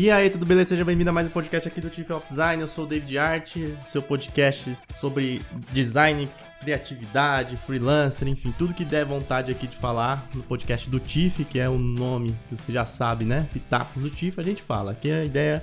[0.00, 0.70] E aí, tudo beleza?
[0.70, 2.62] Seja bem-vindo a mais um podcast aqui do Chief of Design.
[2.62, 6.26] Eu sou o David Art, seu podcast sobre design,
[6.58, 11.60] criatividade, freelancer, enfim, tudo que der vontade aqui de falar no podcast do Tiff, que
[11.60, 13.46] é o nome que você já sabe, né?
[13.52, 14.92] Pitacos do Tiff, a gente fala.
[14.92, 15.62] Aqui a ideia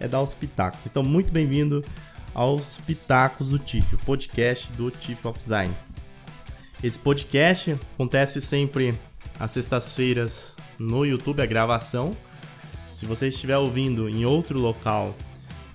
[0.00, 0.86] é dar os pitacos.
[0.86, 1.84] Então, muito bem-vindo
[2.32, 5.74] aos Pitacos do Tiff, o podcast do Chief of Design.
[6.82, 8.98] Esse podcast acontece sempre
[9.38, 12.16] às sextas-feiras no YouTube, a gravação.
[12.94, 15.16] Se você estiver ouvindo em outro local,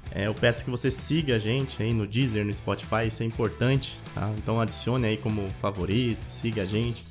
[0.09, 3.25] é, eu peço que você siga a gente aí no Deezer, no Spotify, isso é
[3.25, 4.31] importante, tá?
[4.37, 7.05] Então adicione aí como favorito, siga a gente,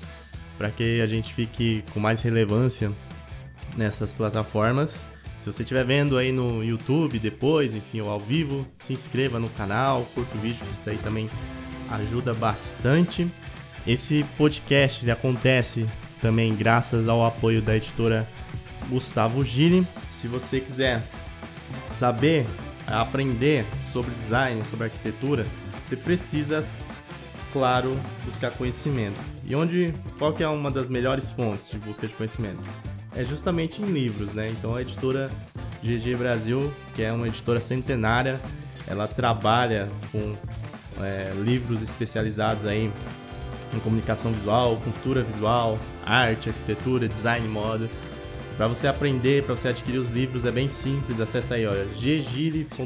[0.56, 2.90] para que a gente fique com mais relevância
[3.76, 5.04] nessas plataformas.
[5.38, 9.50] Se você estiver vendo aí no YouTube depois, enfim, ou ao vivo, se inscreva no
[9.50, 11.28] canal, curta o vídeo, que isso daí também
[11.90, 13.30] ajuda bastante.
[13.86, 15.86] Esse podcast acontece
[16.18, 18.26] também graças ao apoio da editora
[18.88, 19.86] Gustavo Gili.
[20.08, 21.02] Se você quiser
[21.88, 22.46] saber,
[22.86, 25.46] aprender sobre design, sobre arquitetura,
[25.84, 26.60] você precisa,
[27.52, 29.20] claro, buscar conhecimento.
[29.44, 32.64] E onde, qual que é uma das melhores fontes de busca de conhecimento?
[33.14, 34.50] É justamente em livros, né?
[34.50, 35.30] Então a editora
[35.82, 38.40] GG Brasil, que é uma editora centenária,
[38.86, 40.36] ela trabalha com
[41.02, 42.90] é, livros especializados aí
[43.74, 47.88] em comunicação visual, cultura visual, arte, arquitetura, design, moda.
[48.58, 52.82] Para você aprender, para você adquirir os livros é bem simples, acessa aí, olha, ggire.com.br.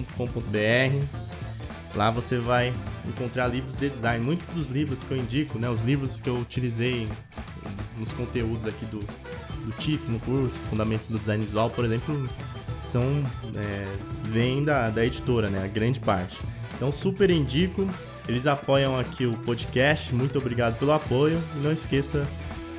[1.95, 2.75] Lá você vai
[3.09, 4.23] encontrar livros de design.
[4.23, 7.09] Muitos dos livros que eu indico, né, os livros que eu utilizei
[7.97, 12.29] nos conteúdos aqui do, do TIF no curso, Fundamentos do Design Visual, por exemplo,
[12.79, 13.03] são
[13.57, 13.87] é,
[14.29, 16.43] vêm da, da editora, né, a grande parte.
[16.75, 17.89] Então super indico.
[18.29, 20.15] Eles apoiam aqui o podcast.
[20.15, 22.29] Muito obrigado pelo apoio e não esqueça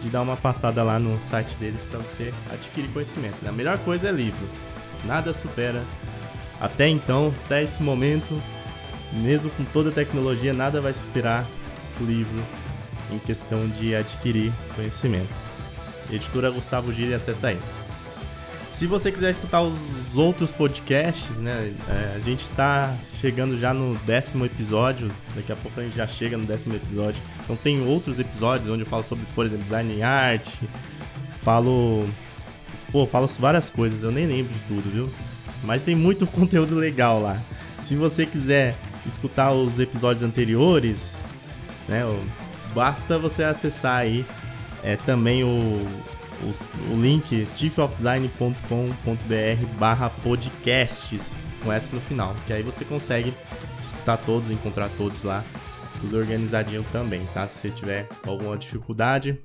[0.03, 3.37] de dar uma passada lá no site deles para você adquirir conhecimento.
[3.41, 3.49] Né?
[3.49, 4.47] A melhor coisa é livro.
[5.05, 5.83] Nada supera.
[6.59, 8.39] Até então, até esse momento,
[9.13, 11.47] mesmo com toda a tecnologia, nada vai superar
[11.99, 12.43] o livro
[13.11, 15.33] em questão de adquirir conhecimento.
[16.11, 17.59] Editora Gustavo Gili, acessa aí.
[18.73, 19.77] Se você quiser escutar os
[20.15, 21.71] outros podcasts, né?
[21.87, 25.11] É, a gente está chegando já no décimo episódio.
[25.35, 27.21] Daqui a pouco a gente já chega no décimo episódio.
[27.43, 30.67] Então tem outros episódios onde eu falo sobre, por exemplo, design em arte.
[31.37, 32.09] Falo.
[32.91, 35.09] Pô, falo várias coisas, eu nem lembro de tudo, viu?
[35.63, 37.39] Mas tem muito conteúdo legal lá.
[37.79, 41.23] Se você quiser escutar os episódios anteriores,
[41.87, 42.01] né?
[42.73, 44.25] Basta você acessar aí
[44.81, 45.87] é, também o,
[46.91, 53.33] o link chiefofdesign.com.br barra podcasts com S no final, que aí você consegue
[53.81, 55.43] escutar todos, encontrar todos lá,
[55.99, 57.47] tudo organizadinho também, tá?
[57.47, 59.39] Se você tiver alguma dificuldade,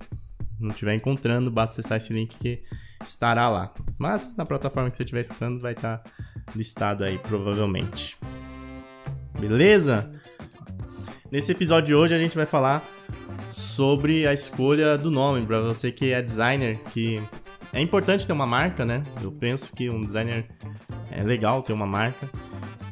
[0.58, 2.62] não estiver encontrando, basta acessar esse link que
[3.04, 3.72] estará lá.
[3.96, 6.02] Mas na plataforma que você estiver escutando vai estar
[6.54, 8.18] listado aí, provavelmente.
[9.38, 10.10] Beleza?
[11.30, 12.82] Nesse episódio de hoje a gente vai falar
[13.50, 17.20] sobre a escolha do nome para você que é designer, que
[17.72, 19.04] é importante ter uma marca, né?
[19.22, 20.46] Eu penso que um designer
[21.10, 22.28] é legal ter uma marca.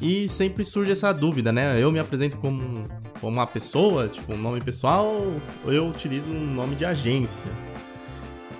[0.00, 1.83] E sempre surge essa dúvida, né?
[1.83, 2.87] Eu me apresento como,
[3.21, 5.06] como uma pessoa, tipo um nome pessoal,
[5.65, 7.50] ou eu utilizo um nome de agência.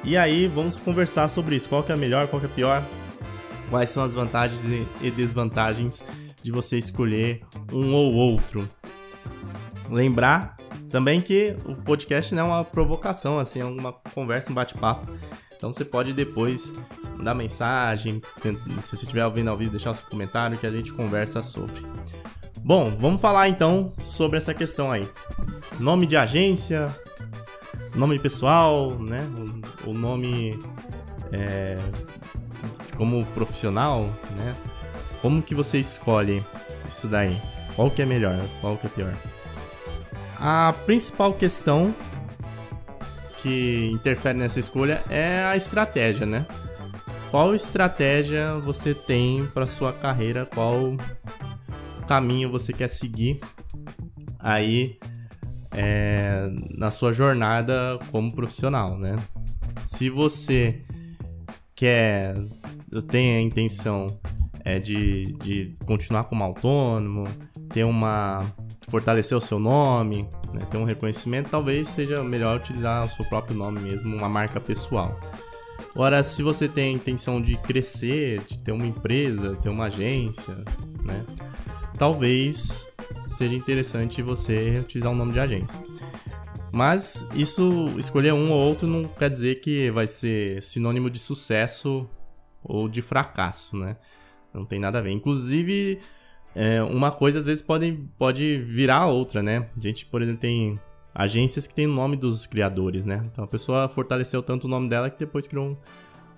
[0.03, 1.69] E aí vamos conversar sobre isso.
[1.69, 2.83] Qual que é melhor, qual que é pior?
[3.69, 4.65] Quais são as vantagens
[5.03, 6.03] e desvantagens
[6.43, 7.43] de você escolher
[7.73, 8.69] um ou outro?
[9.91, 10.56] Lembrar
[10.97, 15.07] também que o podcast não é uma provocação, assim, é uma conversa, um bate-papo.
[15.55, 16.75] Então você pode depois
[17.19, 18.23] mandar mensagem,
[18.81, 21.83] se você estiver ouvindo ao vivo, deixar o seu comentário que a gente conversa sobre.
[22.61, 25.07] Bom, vamos falar então sobre essa questão aí.
[25.79, 26.89] Nome de agência,
[27.95, 29.23] nome pessoal, né?
[29.84, 30.59] O, o nome
[31.31, 31.77] é,
[32.97, 34.57] como profissional, né?
[35.21, 36.43] Como que você escolhe
[36.89, 37.37] isso daí?
[37.75, 38.41] Qual que é melhor?
[38.63, 39.36] Qual que é pior?
[40.39, 41.95] A principal questão
[43.39, 46.47] que interfere nessa escolha é a estratégia, né?
[47.31, 50.47] Qual estratégia você tem para sua carreira?
[50.47, 50.97] Qual
[52.07, 53.41] caminho você quer seguir
[54.39, 54.99] aí
[55.72, 59.16] é, na sua jornada como profissional, né?
[59.83, 60.83] Se você
[61.75, 62.34] quer,
[63.09, 64.19] tem a intenção
[64.65, 67.28] é, de, de continuar como autônomo,
[67.72, 68.45] ter uma
[68.89, 73.57] fortalecer o seu nome, né, ter um reconhecimento, talvez seja melhor utilizar o seu próprio
[73.57, 75.19] nome mesmo, uma marca pessoal.
[75.95, 80.54] Ora, se você tem a intenção de crescer, de ter uma empresa, ter uma agência,
[81.04, 81.25] né,
[81.98, 82.93] talvez
[83.27, 85.81] seja interessante você utilizar um nome de agência.
[86.72, 92.09] Mas isso, escolher um ou outro não quer dizer que vai ser sinônimo de sucesso
[92.63, 93.97] ou de fracasso, né?
[94.53, 95.10] Não tem nada a ver.
[95.10, 95.98] Inclusive,
[96.59, 99.69] é, uma coisa às vezes pode, pode virar outra, né?
[99.77, 100.81] A gente, por exemplo, tem
[101.15, 103.29] agências que tem o nome dos criadores, né?
[103.31, 105.77] Então a pessoa fortaleceu tanto o nome dela que depois criou um,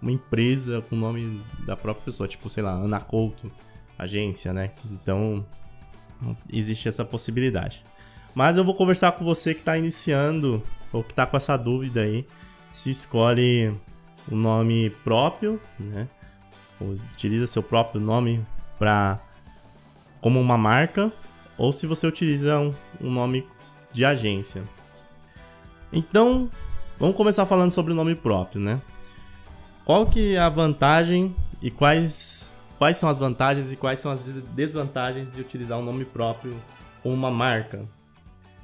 [0.02, 3.48] uma empresa com o nome da própria pessoa, tipo, sei lá, Ana Couto,
[3.96, 4.72] agência, né?
[4.90, 5.46] Então
[6.52, 7.84] existe essa possibilidade.
[8.34, 12.00] Mas eu vou conversar com você que está iniciando ou que está com essa dúvida
[12.00, 12.26] aí,
[12.72, 13.72] se escolhe
[14.28, 16.08] o nome próprio, né?
[16.80, 18.44] Ou utiliza seu próprio nome
[18.80, 19.20] para
[20.20, 21.12] como uma marca,
[21.56, 23.46] ou se você utiliza um, um nome
[23.92, 24.62] de agência.
[25.92, 26.50] Então,
[26.98, 28.80] vamos começar falando sobre o nome próprio, né?
[29.84, 34.24] Qual que é a vantagem e quais quais são as vantagens e quais são as
[34.54, 36.56] desvantagens de utilizar um nome próprio
[37.02, 37.84] como uma marca?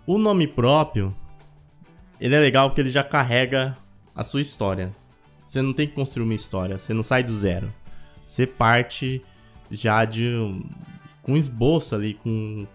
[0.06, 1.14] O nome próprio,
[2.20, 3.76] ele é legal porque ele já carrega
[4.14, 4.92] a sua história.
[5.44, 7.72] Você não tem que construir uma história, você não sai do zero.
[8.24, 9.22] Você parte
[9.70, 10.62] já de
[11.24, 12.66] com esboço ali, com,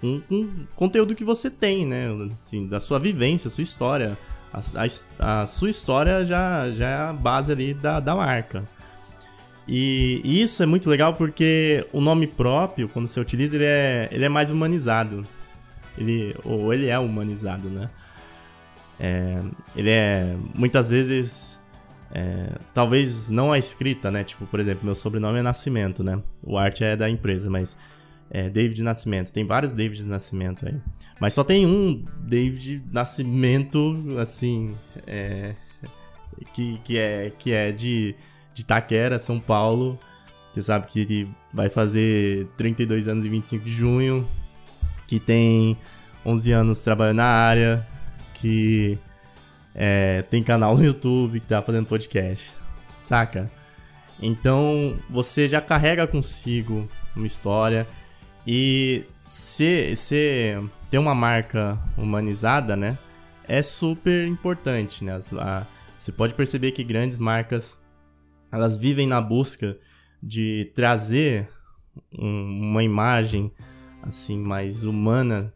[0.00, 2.08] com, com conteúdo que você tem, né?
[2.40, 4.18] Assim, da sua vivência, sua história.
[4.52, 8.68] A, a, a, sua história já, já é a base ali da, da marca.
[9.66, 14.24] E, isso é muito legal porque o nome próprio, quando você utiliza, ele é, ele
[14.24, 15.24] é mais humanizado.
[15.96, 17.88] Ele, ou ele é humanizado, né?
[18.98, 19.40] É,
[19.76, 21.61] ele é muitas vezes
[22.14, 24.22] é, talvez não a escrita, né?
[24.22, 26.22] Tipo, por exemplo, meu sobrenome é Nascimento, né?
[26.42, 27.76] O arte é da empresa, mas
[28.30, 29.32] é David Nascimento.
[29.32, 30.74] Tem vários David Nascimento aí.
[31.18, 34.76] Mas só tem um David Nascimento, assim,
[35.06, 35.54] é,
[36.52, 38.14] que, que, é, que é de,
[38.52, 39.98] de Taquera, São Paulo.
[40.52, 44.28] Que sabe que vai fazer 32 anos em 25 de junho.
[45.06, 45.78] Que tem
[46.26, 47.86] 11 anos trabalhando na área.
[48.34, 48.98] Que
[49.74, 52.54] é, tem canal no YouTube que tá fazendo podcast,
[53.00, 53.50] saca?
[54.20, 57.86] Então você já carrega consigo uma história
[58.46, 60.56] e se, se
[60.90, 62.98] ter uma marca humanizada, né?
[63.48, 65.18] É super importante, né?
[65.98, 67.82] Você pode perceber que grandes marcas
[68.52, 69.76] elas vivem na busca
[70.22, 71.48] de trazer
[72.16, 73.50] um, uma imagem
[74.02, 75.52] assim mais humana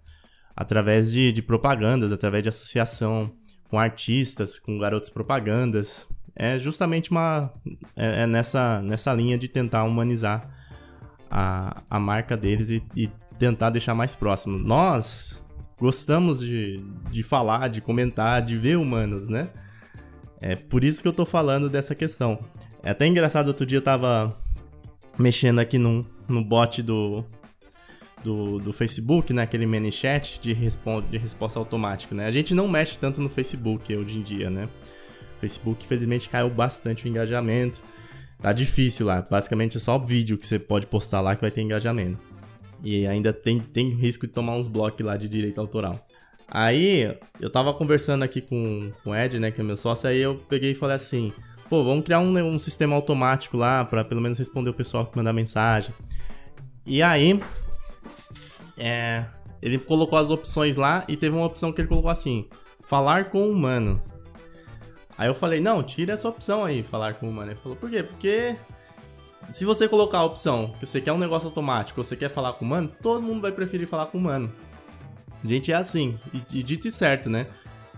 [0.56, 3.32] através de, de propagandas, através de associação
[3.76, 6.08] com artistas, com garotos propagandas.
[6.34, 7.52] É justamente uma.
[7.94, 10.48] É, é nessa, nessa linha de tentar humanizar
[11.30, 14.58] a, a marca deles e, e tentar deixar mais próximo.
[14.58, 15.44] Nós
[15.78, 19.50] gostamos de, de falar, de comentar, de ver humanos, né?
[20.40, 22.38] É por isso que eu tô falando dessa questão.
[22.82, 24.34] É até engraçado, outro dia eu tava
[25.18, 27.24] mexendo aqui no, no bot do,
[28.26, 29.42] do, do Facebook, né?
[29.42, 32.26] Aquele mini chat de, de resposta automática, né?
[32.26, 34.68] A gente não mexe tanto no Facebook hoje em dia, né?
[35.36, 37.80] O Facebook, infelizmente, caiu bastante o engajamento.
[38.42, 39.22] Tá difícil lá.
[39.22, 42.18] Basicamente é só vídeo que você pode postar lá que vai ter engajamento.
[42.82, 46.04] E ainda tem, tem risco de tomar uns blocos lá de direito autoral.
[46.48, 50.18] Aí, eu tava conversando aqui com, com o Ed, né, que é meu sócio, aí
[50.18, 51.32] eu peguei e falei assim,
[51.68, 55.16] pô, vamos criar um, um sistema automático lá para pelo menos responder o pessoal que
[55.16, 55.92] manda mensagem.
[56.84, 57.40] E aí,
[58.76, 59.26] é,
[59.62, 62.48] ele colocou as opções lá e teve uma opção que ele colocou assim:
[62.82, 64.00] falar com o humano.
[65.16, 67.52] Aí eu falei: não, tira essa opção aí, falar com o humano.
[67.52, 68.02] Ele falou: por quê?
[68.02, 68.56] Porque
[69.50, 72.64] se você colocar a opção que você quer um negócio automático, você quer falar com
[72.64, 74.52] o humano, todo mundo vai preferir falar com o humano.
[75.44, 77.46] Gente, é assim, e, e dito e certo, né?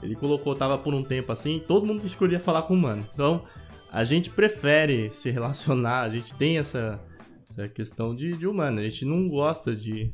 [0.02, 3.08] Ele colocou, tava por um tempo assim, todo mundo escolhia falar com o humano.
[3.12, 3.44] Então,
[3.90, 7.00] a gente prefere se relacionar, a gente tem essa,
[7.48, 8.80] essa questão de, de humano.
[8.80, 10.12] A gente não gosta de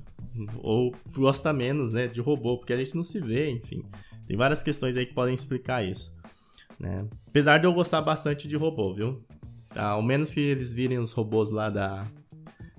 [0.58, 3.84] ou gosta menos, né, de robô, porque a gente não se vê, enfim.
[4.26, 6.16] Tem várias questões aí que podem explicar isso,
[6.78, 7.06] né?
[7.28, 9.22] Apesar de eu gostar bastante de robô, viu?
[9.74, 12.06] Ao menos que eles virem os robôs lá da,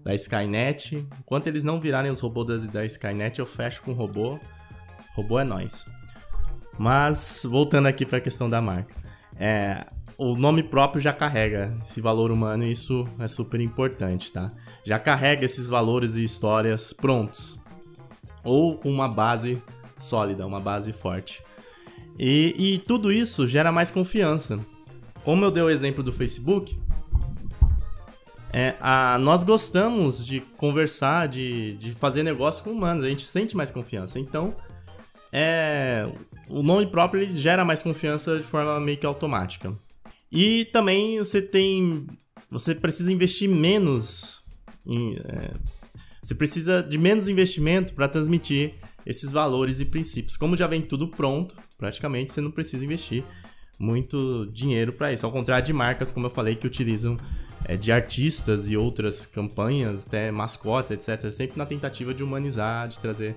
[0.04, 1.06] da Skynet.
[1.20, 4.40] Enquanto eles não virarem os robôs da, da Skynet, eu fecho com robô.
[5.14, 5.86] Robô é nós.
[6.78, 8.96] Mas, voltando aqui para a questão da marca.
[9.38, 9.86] É,
[10.18, 14.52] o nome próprio já carrega esse valor humano e isso é super importante, tá?
[14.86, 17.60] Já carrega esses valores e histórias prontos.
[18.44, 19.62] Ou com uma base
[19.98, 21.44] sólida, uma base forte.
[22.18, 24.60] E, e tudo isso gera mais confiança.
[25.24, 26.78] Como eu dei o exemplo do Facebook,
[28.54, 33.58] é, a, nós gostamos de conversar, de, de fazer negócio com humanos, a gente sente
[33.58, 34.18] mais confiança.
[34.18, 34.56] Então,
[35.30, 36.08] é,
[36.48, 39.74] o nome próprio gera mais confiança de forma meio que automática.
[40.32, 42.08] E também você tem.
[42.50, 44.45] Você precisa investir menos.
[44.88, 45.54] É,
[46.22, 48.74] você precisa de menos investimento para transmitir
[49.06, 50.36] esses valores e princípios.
[50.36, 53.24] Como já vem tudo pronto, praticamente você não precisa investir
[53.78, 55.26] muito dinheiro para isso.
[55.26, 57.18] Ao contrário de marcas, como eu falei, que utilizam
[57.66, 61.30] é, de artistas e outras campanhas, até mascotes, etc.
[61.30, 63.36] Sempre na tentativa de humanizar, de trazer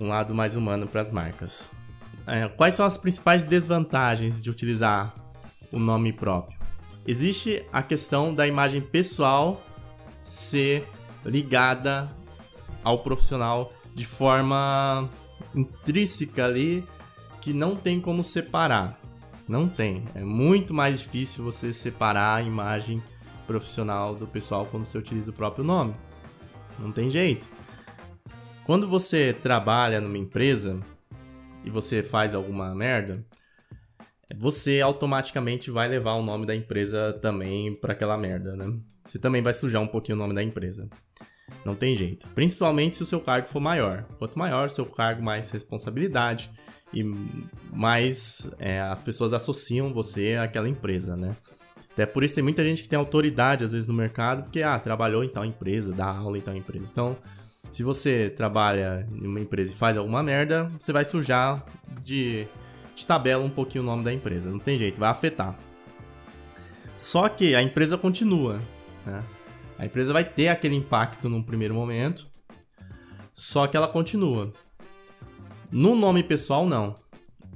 [0.00, 1.70] um lado mais humano para as marcas.
[2.26, 5.14] É, quais são as principais desvantagens de utilizar
[5.70, 6.58] o nome próprio?
[7.06, 9.64] Existe a questão da imagem pessoal
[10.22, 10.88] ser
[11.24, 12.10] ligada
[12.82, 15.08] ao profissional de forma
[15.54, 16.86] intrínseca ali
[17.40, 18.98] que não tem como separar.
[19.48, 20.04] Não tem.
[20.14, 23.02] É muito mais difícil você separar a imagem
[23.46, 25.94] profissional do pessoal quando você utiliza o próprio nome.
[26.78, 27.48] Não tem jeito.
[28.64, 30.80] Quando você trabalha numa empresa
[31.64, 33.24] e você faz alguma merda,
[34.36, 38.72] você automaticamente vai levar o nome da empresa também para aquela merda, né?
[39.04, 40.88] Você também vai sujar um pouquinho o nome da empresa.
[41.64, 42.28] Não tem jeito.
[42.30, 44.04] Principalmente se o seu cargo for maior.
[44.18, 46.50] Quanto maior o seu cargo, mais responsabilidade
[46.92, 47.02] e
[47.72, 51.36] mais é, as pessoas associam você àquela empresa, né?
[51.92, 54.78] Até por isso tem muita gente que tem autoridade às vezes no mercado, porque ah,
[54.78, 56.88] trabalhou em tal empresa, dá aula em tal empresa.
[56.90, 57.18] Então,
[57.70, 61.64] se você trabalha em uma empresa e faz alguma merda, você vai sujar
[62.02, 62.46] de,
[62.94, 64.50] de tabela um pouquinho o nome da empresa.
[64.50, 65.58] Não tem jeito, vai afetar.
[66.96, 68.60] Só que a empresa continua,
[69.04, 69.22] né?
[69.78, 72.28] A empresa vai ter aquele impacto num primeiro momento,
[73.32, 74.52] só que ela continua.
[75.70, 76.94] No nome pessoal, não.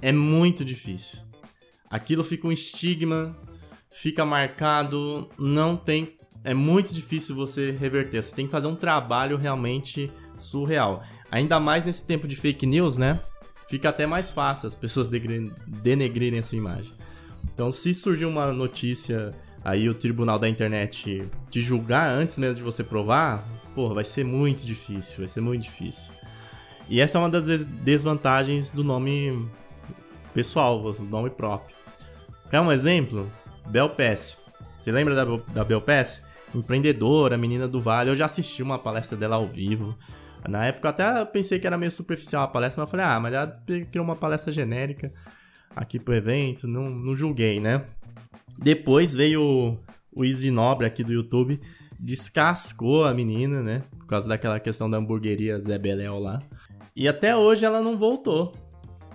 [0.00, 1.20] É muito difícil.
[1.90, 3.36] Aquilo fica um estigma,
[3.92, 6.16] fica marcado, não tem.
[6.42, 8.22] É muito difícil você reverter.
[8.22, 11.02] Você tem que fazer um trabalho realmente surreal.
[11.30, 13.20] Ainda mais nesse tempo de fake news, né?
[13.68, 15.08] Fica até mais fácil as pessoas
[15.66, 16.92] denegrirem a sua imagem.
[17.52, 19.34] Então, se surgir uma notícia
[19.66, 23.44] aí o tribunal da internet te julgar antes mesmo de você provar,
[23.74, 26.12] porra, vai ser muito difícil, vai ser muito difícil.
[26.88, 29.44] E essa é uma das desvantagens do nome
[30.32, 31.74] pessoal, do nome próprio.
[32.48, 33.28] Quer um exemplo?
[33.66, 34.46] Bel Pass.
[34.78, 36.24] Você lembra da, da Bel Pass?
[36.54, 38.10] Empreendedora, menina do Vale.
[38.10, 39.98] Eu já assisti uma palestra dela ao vivo.
[40.48, 43.18] Na época eu até pensei que era meio superficial a palestra, mas eu falei, ah,
[43.18, 45.12] mas ela criou uma palestra genérica
[45.74, 47.84] aqui pro evento, não, não julguei, né?
[48.58, 49.78] Depois veio
[50.14, 51.60] o Easy Nobre aqui do YouTube,
[51.98, 53.82] descascou a menina, né?
[53.98, 56.38] Por causa daquela questão da hamburgueria Zé Beléu lá.
[56.94, 58.54] E até hoje ela não voltou.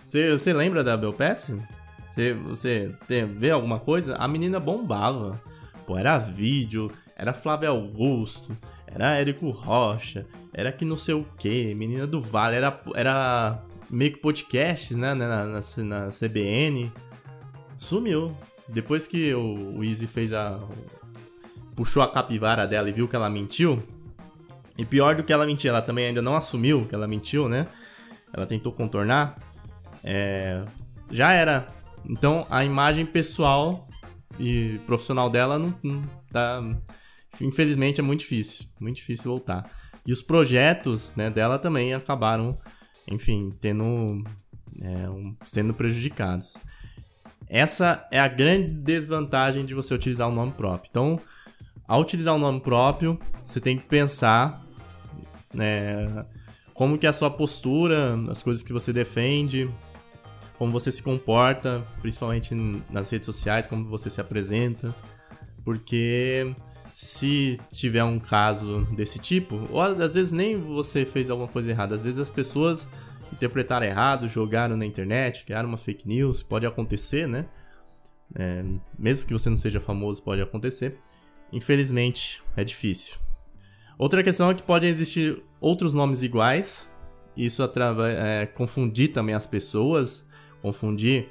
[0.03, 1.57] Você, lembra da Belpass?
[2.03, 2.91] Você,
[3.37, 4.15] vê alguma coisa?
[4.17, 5.41] A menina bombava.
[5.87, 11.73] Pô, era vídeo, era Flávio Augusto, era Érico Rocha, era que não sei o que,
[11.73, 16.91] menina do Vale, era, era meio que podcasts, né, na, na, na CBN.
[17.77, 18.35] Sumiu.
[18.71, 20.59] Depois que o, o Easy fez a.
[21.75, 23.83] puxou a capivara dela e viu que ela mentiu.
[24.77, 27.67] E pior do que ela mentir, ela também ainda não assumiu que ela mentiu, né?
[28.33, 29.37] Ela tentou contornar.
[30.03, 30.63] É,
[31.09, 31.67] já era.
[32.05, 33.87] Então a imagem pessoal
[34.39, 36.63] e profissional dela não, não tá.
[37.41, 38.65] Infelizmente é muito difícil.
[38.79, 39.69] Muito difícil voltar.
[40.05, 42.57] E os projetos né, dela também acabaram,
[43.09, 44.23] enfim, tendo.
[44.81, 46.55] É, um, sendo prejudicados.
[47.51, 50.89] Essa é a grande desvantagem de você utilizar o nome próprio.
[50.89, 51.19] Então,
[51.85, 54.65] ao utilizar o nome próprio, você tem que pensar
[55.53, 56.25] né,
[56.73, 59.69] como que é a sua postura, as coisas que você defende,
[60.57, 62.55] como você se comporta, principalmente
[62.89, 64.95] nas redes sociais, como você se apresenta,
[65.65, 66.55] porque
[66.93, 71.95] se tiver um caso desse tipo, ou às vezes nem você fez alguma coisa errada,
[71.95, 72.89] às vezes as pessoas
[73.31, 77.45] interpretaram errado, jogaram na internet, criaram uma fake news, pode acontecer, né?
[78.35, 78.63] É,
[78.97, 80.97] mesmo que você não seja famoso, pode acontecer.
[81.51, 83.17] Infelizmente, é difícil.
[83.97, 86.91] Outra questão é que podem existir outros nomes iguais.
[87.35, 90.27] Isso é, confundir também as pessoas,
[90.61, 91.29] confundir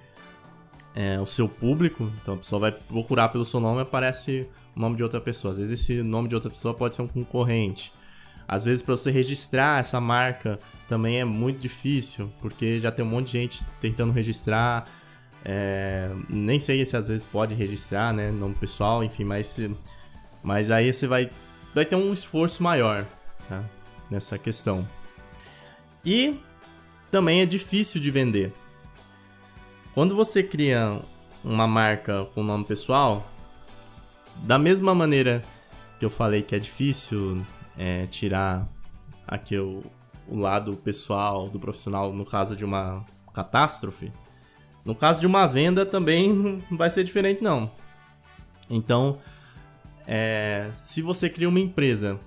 [0.95, 2.11] é, o seu público.
[2.21, 5.53] Então a pessoa vai procurar pelo seu nome e aparece o nome de outra pessoa.
[5.53, 7.93] Às vezes esse nome de outra pessoa pode ser um concorrente.
[8.47, 10.59] Às vezes para você registrar essa marca
[10.91, 14.91] também é muito difícil, porque já tem um monte de gente tentando registrar.
[15.45, 18.33] É, nem sei se às vezes pode registrar, né?
[18.33, 19.61] Nome pessoal, enfim, mas,
[20.43, 21.31] mas aí você vai,
[21.73, 23.07] vai ter um esforço maior
[23.49, 23.65] tá?
[24.11, 24.85] nessa questão.
[26.05, 26.41] E
[27.09, 28.53] também é difícil de vender.
[29.95, 31.01] Quando você cria
[31.45, 33.31] uma marca com nome pessoal,
[34.43, 35.45] da mesma maneira
[36.01, 37.47] que eu falei que é difícil
[37.79, 38.69] é, tirar
[39.25, 39.55] aqui
[40.31, 44.13] o lado pessoal do profissional no caso de uma catástrofe,
[44.85, 47.71] no caso de uma venda também não vai ser diferente não.
[48.69, 49.19] Então,
[50.07, 52.19] é, se você cria uma empresa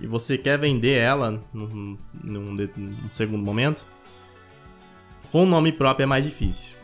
[0.00, 3.86] e você quer vender ela num, num, num segundo momento,
[5.32, 6.78] com o nome próprio é mais difícil.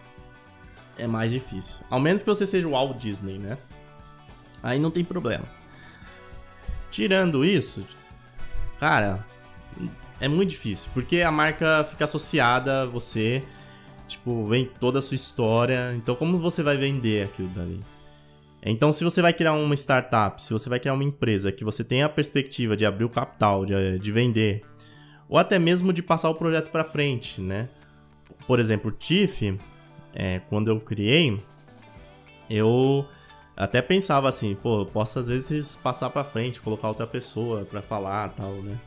[0.99, 1.85] É mais difícil.
[1.89, 3.59] Ao menos que você seja o Walt Disney, né?
[4.63, 5.45] Aí não tem problema.
[6.91, 7.87] Tirando isso,
[8.79, 9.27] cara,
[10.23, 13.43] é muito difícil, porque a marca fica associada a você,
[14.07, 15.93] tipo, vem toda a sua história.
[15.97, 17.81] Então, como você vai vender aquilo dali?
[18.65, 21.83] Então, se você vai criar uma startup, se você vai criar uma empresa que você
[21.83, 24.63] tem a perspectiva de abrir o capital, de, de vender,
[25.29, 27.69] ou até mesmo de passar o projeto para frente, né?
[28.47, 29.59] Por exemplo, o TIFF,
[30.15, 31.37] é, quando eu criei,
[32.49, 33.05] eu
[33.57, 37.83] até pensava assim, pô, eu posso às vezes passar para frente, colocar outra pessoa para
[37.83, 38.79] falar, tal, né?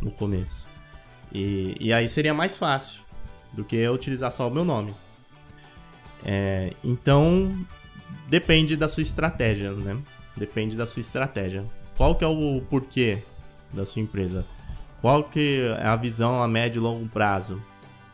[0.00, 0.71] No começo.
[1.32, 3.02] E, e aí seria mais fácil
[3.52, 4.94] do que eu utilizar só o meu nome.
[6.24, 7.66] É, então,
[8.28, 10.00] depende da sua estratégia, né?
[10.36, 11.64] Depende da sua estratégia.
[11.96, 13.22] Qual que é o porquê
[13.72, 14.46] da sua empresa?
[15.00, 17.62] Qual que é a visão a médio e longo prazo?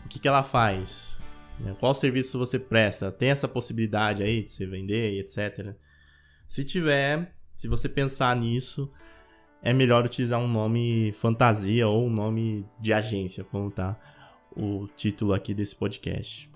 [0.04, 1.18] O que, que ela faz?
[1.60, 1.76] Né?
[1.78, 3.12] Qual serviço você presta?
[3.12, 5.74] Tem essa possibilidade aí de você vender e etc.
[6.46, 8.90] Se tiver, se você pensar nisso,
[9.62, 13.98] é melhor utilizar um nome fantasia ou um nome de agência, como tá
[14.56, 16.50] o título aqui desse podcast.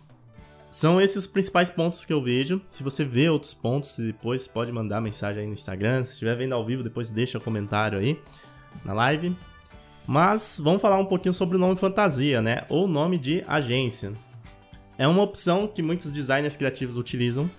[0.70, 2.60] São esses os principais pontos que eu vejo.
[2.68, 6.04] Se você vê outros pontos, depois pode mandar mensagem aí no Instagram.
[6.04, 8.18] Se estiver vendo ao vivo, depois deixa comentário aí
[8.82, 9.36] na live.
[10.06, 12.64] Mas vamos falar um pouquinho sobre o nome fantasia, né?
[12.70, 14.14] Ou nome de agência.
[14.96, 17.50] É uma opção que muitos designers criativos utilizam.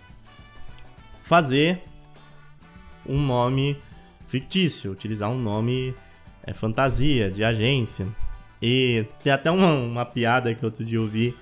[1.21, 1.83] Fazer
[3.05, 3.77] um nome
[4.39, 5.93] fictício, utilizar um nome
[6.43, 8.07] é, fantasia, de agência.
[8.61, 11.35] E tem até uma, uma piada que outro dia eu vi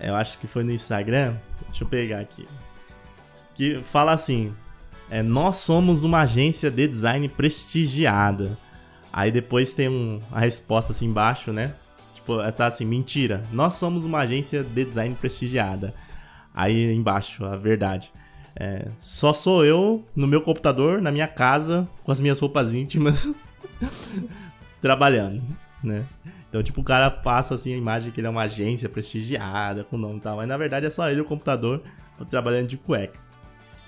[0.00, 1.36] eu acho que foi no Instagram,
[1.68, 2.48] deixa eu pegar aqui,
[3.54, 4.54] que fala assim,
[5.10, 8.58] é, nós somos uma agência de design prestigiada.
[9.12, 11.74] Aí depois tem um, a resposta assim embaixo, né?
[12.14, 15.92] Tipo, tá assim, mentira, nós somos uma agência de design prestigiada.
[16.54, 18.10] Aí embaixo, a verdade.
[18.56, 23.34] É, só sou eu no meu computador, na minha casa, com as minhas roupas íntimas,
[24.80, 25.40] trabalhando,
[25.82, 26.04] né?
[26.48, 29.96] Então, tipo, o cara passa assim a imagem que ele é uma agência prestigiada, com
[29.96, 31.80] nome e tal, mas na verdade é só ele o computador
[32.28, 33.18] trabalhando de cueca.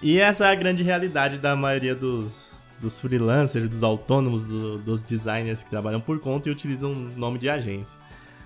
[0.00, 5.02] E essa é a grande realidade da maioria dos, dos freelancers, dos autônomos, do, dos
[5.02, 8.00] designers que trabalham por conta e utilizam o nome de agência.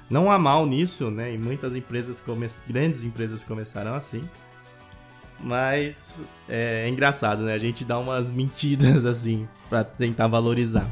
[0.09, 1.35] Não há mal nisso, né?
[1.35, 2.23] E muitas empresas,
[2.69, 4.29] grandes empresas começaram assim.
[5.39, 7.55] Mas é, é engraçado, né?
[7.55, 10.91] A gente dá umas mentiras assim para tentar valorizar.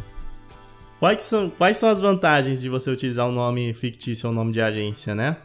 [0.98, 4.52] Quais são, quais são as vantagens de você utilizar um nome fictício ou um nome
[4.52, 5.36] de agência, né?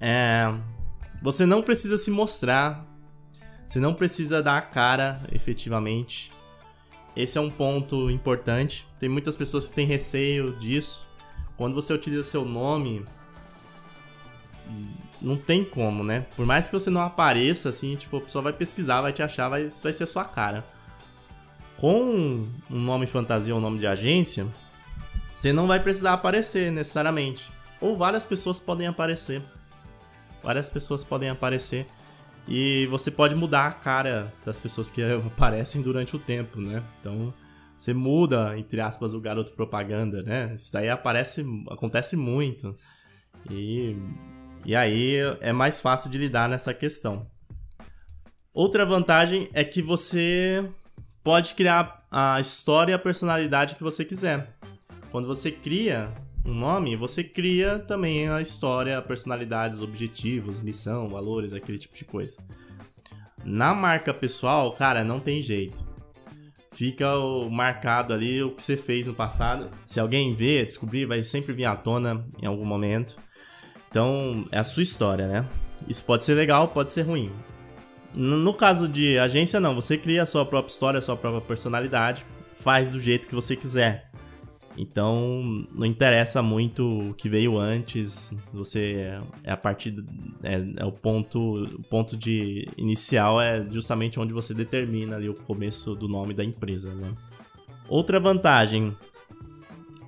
[0.00, 0.52] É,
[1.22, 2.86] você não precisa se mostrar,
[3.66, 6.32] você não precisa dar a cara efetivamente.
[7.14, 8.86] Esse é um ponto importante.
[8.98, 11.08] Tem muitas pessoas que têm receio disso.
[11.56, 13.04] Quando você utiliza seu nome,
[15.20, 16.26] não tem como, né?
[16.36, 19.48] Por mais que você não apareça, assim, tipo, a pessoa vai pesquisar, vai te achar,
[19.48, 20.64] vai, vai ser a sua cara
[21.80, 24.46] com um nome fantasia ou um nome de agência,
[25.32, 27.50] você não vai precisar aparecer necessariamente.
[27.80, 29.42] Ou várias pessoas podem aparecer.
[30.42, 31.86] Várias pessoas podem aparecer.
[32.46, 36.82] E você pode mudar a cara das pessoas que aparecem durante o tempo, né?
[37.00, 37.32] Então,
[37.78, 40.52] você muda, entre aspas, o garoto propaganda, né?
[40.54, 42.74] Isso daí aparece, acontece muito.
[43.50, 43.96] E,
[44.64, 47.26] e aí é mais fácil de lidar nessa questão.
[48.52, 50.68] Outra vantagem é que você
[51.22, 54.56] pode criar a história e a personalidade que você quiser.
[55.10, 56.12] Quando você cria
[56.44, 61.94] um nome, você cria também a história, a personalidade, os objetivos, missão, valores, aquele tipo
[61.94, 62.42] de coisa.
[63.44, 65.88] Na marca pessoal, cara, não tem jeito.
[66.72, 67.06] Fica
[67.50, 69.70] marcado ali o que você fez no passado.
[69.84, 73.18] Se alguém vê, descobrir, vai sempre vir à tona em algum momento.
[73.90, 75.46] Então, é a sua história, né?
[75.88, 77.30] Isso pode ser legal, pode ser ruim.
[78.14, 79.74] No caso de agência, não.
[79.74, 82.24] Você cria a sua própria história, a sua própria personalidade,
[82.54, 84.10] faz do jeito que você quiser.
[84.76, 88.32] Então, não interessa muito o que veio antes.
[88.52, 89.94] Você é a partir
[90.42, 95.34] é, é, o ponto, o ponto de inicial é justamente onde você determina ali o
[95.34, 97.10] começo do nome da empresa, né?
[97.88, 98.96] Outra vantagem,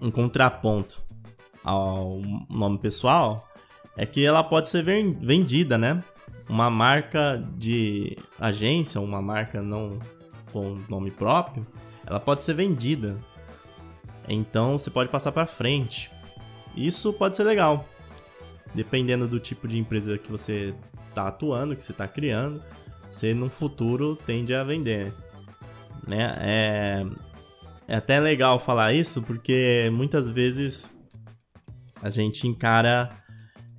[0.00, 1.02] um contraponto
[1.64, 3.46] ao nome pessoal,
[3.96, 6.02] é que ela pode ser vendida, né?
[6.48, 9.98] uma marca de agência, uma marca não
[10.52, 11.66] com nome próprio,
[12.06, 13.16] ela pode ser vendida.
[14.28, 16.10] Então você pode passar para frente.
[16.76, 17.88] Isso pode ser legal.
[18.74, 20.74] Dependendo do tipo de empresa que você
[21.08, 22.62] está atuando, que você está criando,
[23.10, 25.12] você no futuro tende a vender.
[26.06, 26.36] Né?
[26.40, 27.06] É,
[27.88, 30.98] é até legal falar isso porque muitas vezes
[32.02, 33.21] a gente encara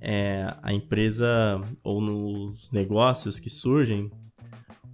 [0.06, 4.10] é, a empresa ou nos negócios que surgem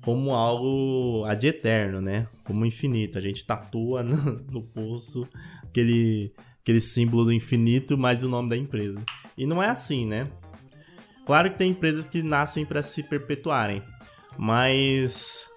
[0.03, 2.29] como algo ad eterno, né?
[2.45, 3.19] Como infinito.
[3.19, 4.17] A gente tatua no,
[4.51, 5.29] no pulso
[5.65, 9.03] aquele, aquele símbolo do infinito mais o nome da empresa.
[9.37, 10.31] E não é assim, né?
[11.27, 13.83] Claro que tem empresas que nascem para se perpetuarem,
[14.39, 15.51] mas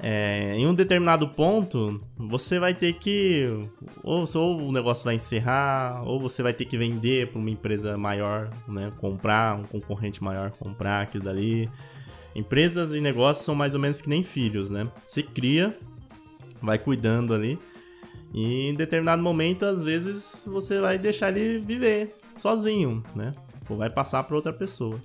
[0.00, 3.68] é, em um determinado ponto você vai ter que
[4.04, 7.98] ou, ou, o negócio vai encerrar ou você vai ter que vender para uma empresa
[7.98, 8.92] maior, né?
[8.98, 11.68] Comprar um concorrente maior, comprar aquilo dali.
[12.34, 14.88] Empresas e negócios são mais ou menos que nem filhos, né?
[15.04, 15.76] Você cria,
[16.62, 17.58] vai cuidando ali.
[18.32, 23.34] E em determinado momento, às vezes, você vai deixar ele viver sozinho, né?
[23.68, 25.02] Ou vai passar para outra pessoa.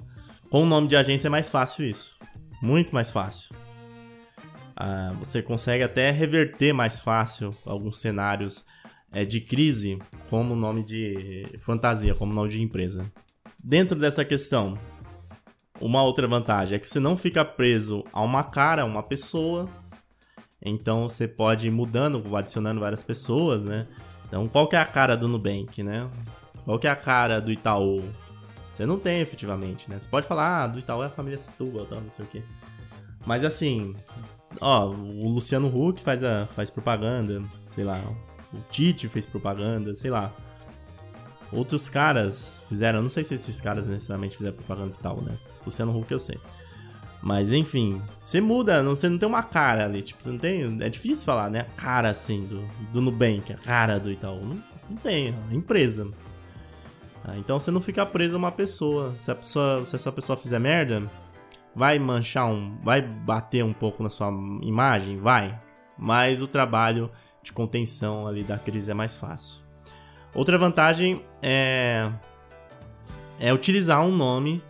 [0.49, 2.19] Com o nome de agência é mais fácil isso.
[2.61, 3.55] Muito mais fácil.
[4.75, 8.65] Ah, você consegue até reverter mais fácil alguns cenários
[9.11, 13.05] é, de crise como nome de fantasia, como nome de empresa.
[13.63, 14.77] Dentro dessa questão,
[15.79, 19.69] uma outra vantagem é que você não fica preso a uma cara, a uma pessoa.
[20.61, 23.87] Então você pode ir mudando, adicionando várias pessoas, né?
[24.27, 26.09] Então qual que é a cara do Nubank, né?
[26.65, 28.03] Qual que é a cara do Itaú?
[28.71, 29.99] Você não tem efetivamente, né?
[29.99, 32.41] Você pode falar, ah, do Itaú é a família Setúbal, tal, não sei o quê.
[33.25, 33.95] Mas assim,
[34.61, 37.99] ó, o Luciano Huck faz, a, faz propaganda, sei lá.
[38.53, 40.31] O Tite fez propaganda, sei lá.
[41.51, 45.37] Outros caras fizeram, não sei se esses caras necessariamente fizeram propaganda e tal, né?
[45.65, 46.39] Luciano Huck eu sei.
[47.21, 50.77] Mas enfim, você muda, você não tem uma cara ali, tipo, você não tem.
[50.81, 51.61] É difícil falar, né?
[51.61, 54.43] A cara assim do, do Nubank, a cara do Itaú.
[54.43, 56.11] Não, não tem, é empresa.
[57.23, 59.15] Ah, então você não fica preso a uma pessoa.
[59.17, 59.85] Se, pessoa.
[59.85, 61.03] se essa pessoa fizer merda,
[61.75, 62.77] vai manchar um.
[62.83, 64.29] Vai bater um pouco na sua
[64.61, 65.17] imagem?
[65.17, 65.59] Vai.
[65.97, 69.63] Mas o trabalho de contenção ali da crise é mais fácil.
[70.33, 72.11] Outra vantagem é.
[73.39, 74.63] É utilizar um nome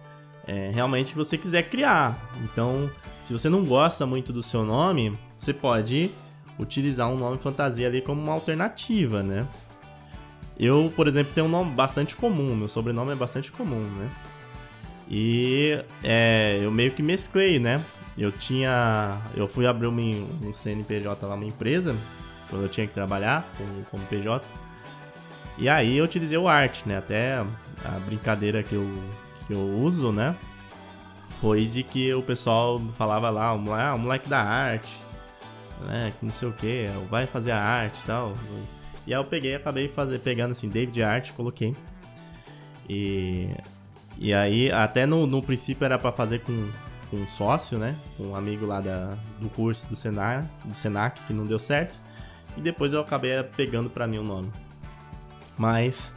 [0.48, 2.18] é, realmente que você quiser criar.
[2.44, 2.89] Então,
[3.22, 6.12] se você não gosta muito do seu nome, você pode
[6.60, 9.48] utilizar um nome fantasia ali como uma alternativa, né?
[10.58, 14.10] Eu, por exemplo, tenho um nome bastante comum, meu sobrenome é bastante comum, né?
[15.10, 17.84] E é, eu meio que mesclei, né?
[18.18, 19.22] Eu tinha.
[19.36, 21.96] Eu fui abrir um, um CNPJ lá, uma empresa,
[22.50, 23.52] quando eu tinha que trabalhar
[23.89, 24.46] como, PJ.
[25.58, 26.98] E aí eu utilizei o art, né?
[26.98, 27.44] Até
[27.84, 28.88] a brincadeira que eu,
[29.48, 30.36] que eu uso, né?
[31.42, 34.96] Foi de que o pessoal falava lá, ah, o moleque da arte,
[35.88, 36.13] né?
[36.18, 38.34] Que não sei o que, vai fazer a arte e tal.
[39.06, 41.76] E aí eu peguei acabei fazer, pegando assim, David Art, coloquei.
[42.89, 43.50] E,
[44.17, 46.69] e aí, até no, no princípio era para fazer com,
[47.10, 47.95] com um sócio, né?
[48.19, 51.99] Um amigo lá da, do curso do Senac, do Senac, que não deu certo.
[52.56, 54.52] E depois eu acabei pegando para mim o nome.
[55.58, 56.15] Mas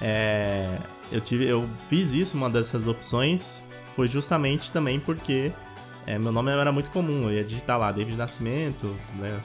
[0.00, 0.78] é,
[1.10, 3.62] eu, tive, eu fiz isso, uma dessas opções,
[3.96, 5.52] foi justamente também porque
[6.06, 7.24] é, meu nome era muito comum.
[7.24, 9.40] Eu ia digitar lá David Nascimento, né?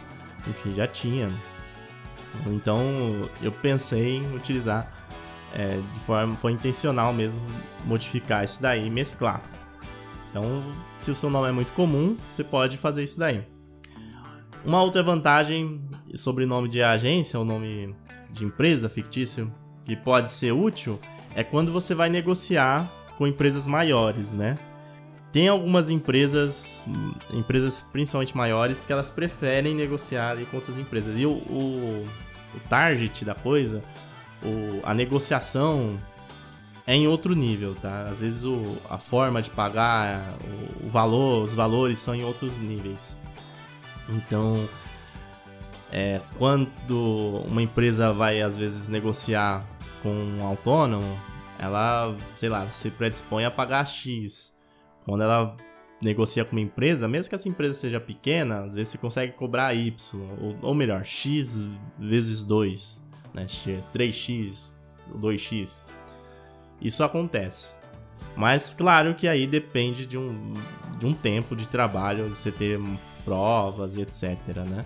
[0.47, 1.31] Enfim, já tinha.
[2.47, 4.91] Então eu pensei em utilizar
[5.55, 6.35] é, de forma.
[6.35, 7.41] Foi intencional mesmo
[7.85, 9.41] modificar isso daí e mesclar.
[10.29, 10.43] Então,
[10.97, 13.47] se o seu nome é muito comum, você pode fazer isso daí.
[14.65, 15.81] Uma outra vantagem
[16.13, 17.95] sobre nome de agência, ou nome
[18.31, 19.53] de empresa fictício,
[19.85, 20.99] que pode ser útil,
[21.33, 24.57] é quando você vai negociar com empresas maiores, né?
[25.31, 26.85] Tem algumas empresas,
[27.31, 31.19] empresas principalmente maiores, que elas preferem negociar com outras empresas.
[31.19, 32.07] E o, o,
[32.55, 33.83] o target da coisa,
[34.43, 35.97] o, a negociação
[36.87, 38.07] é em outro nível, tá?
[38.09, 40.37] Às vezes o, a forma de pagar,
[40.81, 43.17] o, o valor, os valores são em outros níveis.
[44.07, 44.67] Então,
[45.91, 49.65] é, quando uma empresa vai às vezes negociar
[50.03, 51.19] com um autônomo,
[51.57, 54.55] ela, sei lá, se predispõe a pagar X.
[55.05, 55.55] Quando ela
[56.01, 59.73] negocia com uma empresa, mesmo que essa empresa seja pequena, às vezes você consegue cobrar
[59.73, 61.67] Y, ou, ou melhor, X
[61.97, 63.04] vezes 2,
[63.35, 63.45] né?
[63.45, 64.75] 3X,
[65.13, 65.87] 2X.
[66.81, 67.75] Isso acontece.
[68.35, 70.53] Mas claro que aí depende de um,
[70.97, 72.79] de um tempo de trabalho, de você ter
[73.23, 74.85] provas e etc, né?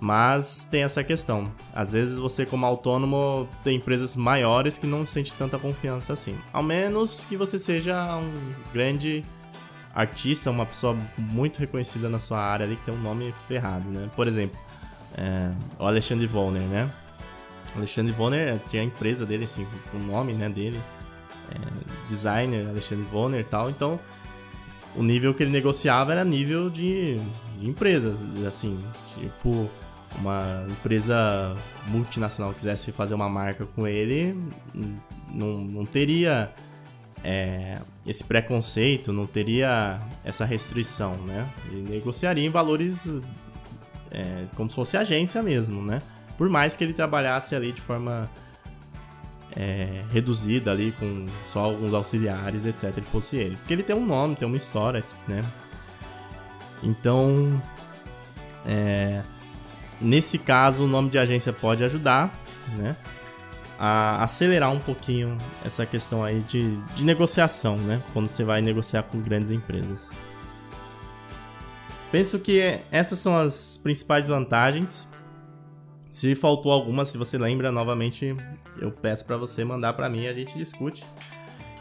[0.00, 1.50] Mas tem essa questão.
[1.72, 6.36] Às vezes você, como autônomo, tem empresas maiores que não sente tanta confiança assim.
[6.52, 8.34] Ao menos que você seja um
[8.72, 9.24] grande
[9.94, 14.10] artista, uma pessoa muito reconhecida na sua área ali, que tem um nome ferrado, né?
[14.14, 14.58] Por exemplo,
[15.16, 16.90] é, o Alexandre Volner, né?
[17.76, 20.80] Alexandre Volner tinha a empresa dele, assim, o nome né, dele.
[21.50, 23.68] É, designer Alexandre Volner e tal.
[23.68, 23.98] Então,
[24.96, 27.18] o nível que ele negociava era nível de,
[27.58, 28.82] de empresas, assim,
[29.14, 29.68] tipo
[30.16, 31.56] uma empresa
[31.88, 34.38] multinacional quisesse fazer uma marca com ele,
[35.28, 36.52] não, não teria
[37.22, 41.50] é, esse preconceito, não teria essa restrição, né?
[41.70, 43.20] Ele negociaria em valores
[44.10, 46.00] é, como se fosse agência mesmo, né?
[46.36, 48.28] Por mais que ele trabalhasse ali de forma
[49.56, 52.96] é, reduzida ali com só alguns auxiliares, etc.
[52.96, 55.44] Ele fosse ele, porque ele tem um nome, tem uma história, né?
[56.82, 57.62] Então,
[58.66, 59.22] é,
[60.00, 62.32] nesse caso, o nome de agência pode ajudar,
[62.76, 62.96] né?
[63.78, 68.02] a acelerar um pouquinho essa questão aí de, de negociação, né?
[68.12, 70.10] Quando você vai negociar com grandes empresas.
[72.12, 75.10] Penso que essas são as principais vantagens.
[76.14, 78.36] Se faltou alguma, se você lembra novamente,
[78.78, 81.04] eu peço para você mandar para mim a gente discute.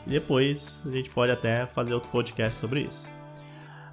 [0.07, 3.11] E depois a gente pode até fazer outro podcast sobre isso.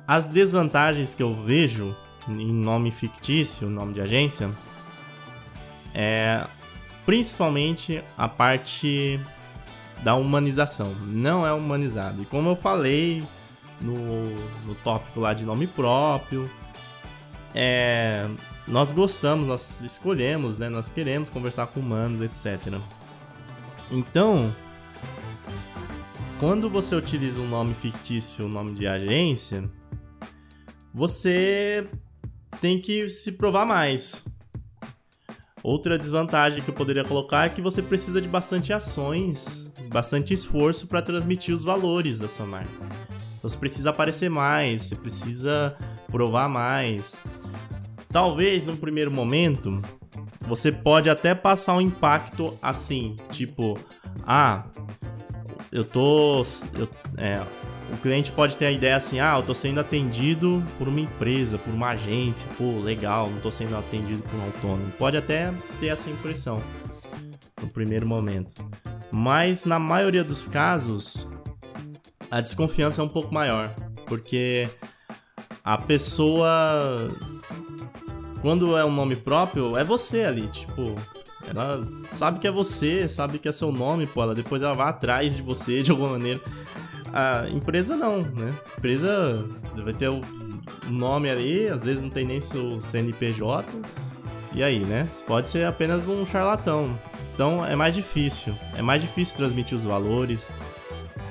[0.09, 1.95] As desvantagens que eu vejo
[2.27, 4.51] em nome fictício, nome de agência,
[5.95, 6.47] é
[7.05, 9.21] principalmente a parte
[10.03, 10.95] da humanização.
[11.03, 12.23] Não é humanizado.
[12.23, 13.23] E como eu falei
[13.79, 14.31] no,
[14.65, 16.51] no tópico lá de nome próprio,
[17.55, 18.27] é,
[18.67, 20.69] nós gostamos, nós escolhemos, né?
[20.69, 22.79] Nós queremos conversar com humanos, etc.
[23.91, 24.55] Então,
[26.39, 29.69] quando você utiliza um nome fictício, um nome de agência,
[30.95, 31.87] você
[32.61, 34.25] tem que se provar mais.
[35.63, 40.87] Outra desvantagem que eu poderia colocar é que você precisa de bastante ações, bastante esforço
[40.87, 42.71] para transmitir os valores da sua marca.
[43.43, 45.77] Você precisa aparecer mais, você precisa
[46.11, 47.21] provar mais.
[48.13, 49.81] Talvez num primeiro momento
[50.47, 53.79] você pode até passar um impacto assim, tipo,
[54.27, 54.65] ah,
[55.71, 56.43] eu tô,
[56.75, 57.41] eu, é,
[57.93, 61.59] o cliente pode ter a ideia assim: ah, eu tô sendo atendido por uma empresa,
[61.59, 64.93] por uma agência, pô, legal, não tô sendo atendido por um autônomo.
[64.99, 66.61] Pode até ter essa impressão
[67.61, 68.55] no primeiro momento.
[69.13, 71.29] Mas na maioria dos casos,
[72.31, 73.75] a desconfiança é um pouco maior,
[74.07, 74.69] porque
[75.65, 77.15] a pessoa
[78.41, 80.95] quando é um nome próprio, é você ali, tipo,
[81.49, 84.89] ela sabe que é você, sabe que é seu nome, pô, ela depois ela vai
[84.89, 86.41] atrás de você de alguma maneira.
[87.13, 88.55] A empresa não, né?
[88.79, 90.21] Empresa vai ter o
[90.89, 93.67] nome ali, às vezes não tem nem seu CNPJ.
[94.53, 95.09] E aí, né?
[95.27, 96.99] Pode ser apenas um charlatão.
[97.35, 98.55] Então é mais difícil.
[98.77, 100.53] É mais difícil transmitir os valores,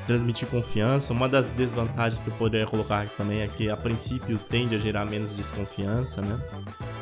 [0.09, 1.13] transmitir confiança.
[1.13, 5.05] Uma das desvantagens que eu poderia colocar também é que a princípio tende a gerar
[5.05, 6.41] menos desconfiança, né?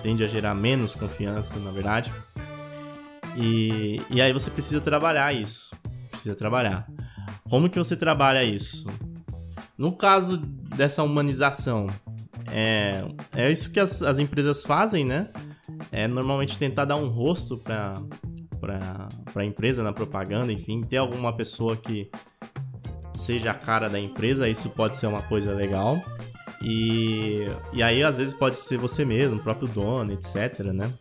[0.03, 2.13] Tende a gerar menos confiança, na verdade.
[3.37, 5.73] E, e aí você precisa trabalhar isso.
[6.11, 6.85] Precisa trabalhar.
[7.49, 8.89] Como que você trabalha isso?
[9.77, 10.35] No caso
[10.75, 11.87] dessa humanização,
[12.51, 15.29] é, é isso que as, as empresas fazem, né?
[15.93, 17.95] É normalmente tentar dar um rosto para
[18.59, 22.09] para a empresa na propaganda, enfim, ter alguma pessoa que
[23.17, 26.01] seja a cara da empresa, isso pode ser uma coisa legal.
[26.61, 30.91] E, e aí, às vezes, pode ser você mesmo, o próprio dono, etc, né?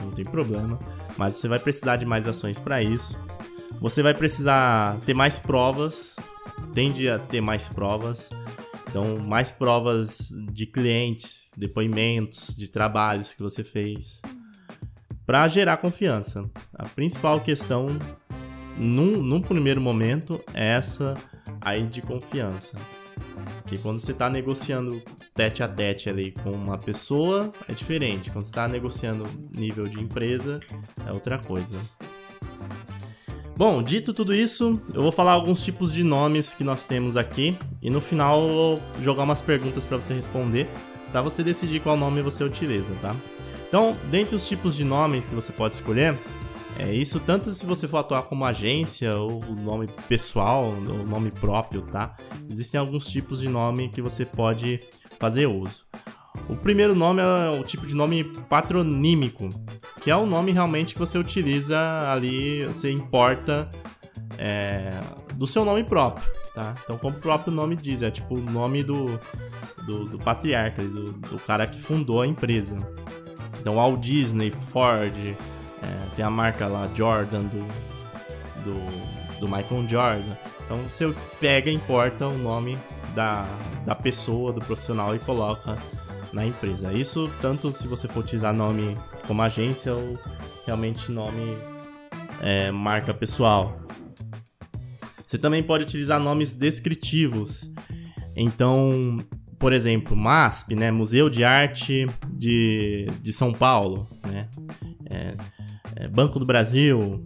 [0.00, 0.78] Não tem problema.
[1.16, 3.18] Mas você vai precisar de mais ações para isso.
[3.80, 6.16] Você vai precisar ter mais provas,
[6.72, 8.30] tende a ter mais provas.
[8.88, 14.20] Então, mais provas de clientes, depoimentos, de trabalhos que você fez,
[15.24, 16.48] para gerar confiança.
[16.74, 17.98] A principal questão,
[18.76, 21.16] num, num primeiro momento, é essa
[21.62, 22.78] aí de confiança.
[23.66, 25.02] Que quando você está negociando
[25.34, 28.30] tete a tete ali com uma pessoa, é diferente.
[28.30, 30.60] Quando você está negociando nível de empresa,
[31.06, 31.78] é outra coisa.
[33.56, 37.56] Bom, dito tudo isso, eu vou falar alguns tipos de nomes que nós temos aqui
[37.80, 40.66] e no final eu vou jogar umas perguntas para você responder,
[41.10, 43.14] para você decidir qual nome você utiliza, tá?
[43.68, 46.18] Então, dentre os tipos de nomes que você pode escolher,
[46.78, 51.82] é isso tanto se você for atuar como agência ou nome pessoal, ou nome próprio,
[51.82, 52.16] tá?
[52.48, 54.80] Existem alguns tipos de nome que você pode
[55.18, 55.84] fazer uso.
[56.48, 59.48] O primeiro nome é o tipo de nome patronímico,
[60.00, 61.78] que é o nome realmente que você utiliza
[62.10, 63.70] ali, você importa
[64.38, 64.98] é,
[65.34, 66.74] do seu nome próprio, tá?
[66.82, 69.18] Então, como o próprio nome diz, é tipo o nome do,
[69.86, 72.80] do, do patriarca, do, do, cara que fundou a empresa.
[73.60, 75.14] Então, Walt Disney, Ford,
[75.82, 77.66] é, tem a marca lá Jordan do,
[78.64, 80.36] do, do Michael Jordan.
[80.64, 82.78] Então, você pega e importa o nome
[83.14, 83.46] da,
[83.84, 85.76] da pessoa, do profissional e coloca
[86.32, 86.92] na empresa.
[86.92, 90.18] Isso tanto se você for utilizar nome como agência ou
[90.64, 91.58] realmente nome
[92.40, 93.80] é, marca pessoal.
[95.26, 97.72] Você também pode utilizar nomes descritivos.
[98.36, 99.18] Então,
[99.58, 104.48] por exemplo, MASP, né, Museu de Arte de, de São Paulo, né,
[105.10, 105.34] é,
[106.02, 107.24] é Banco do Brasil.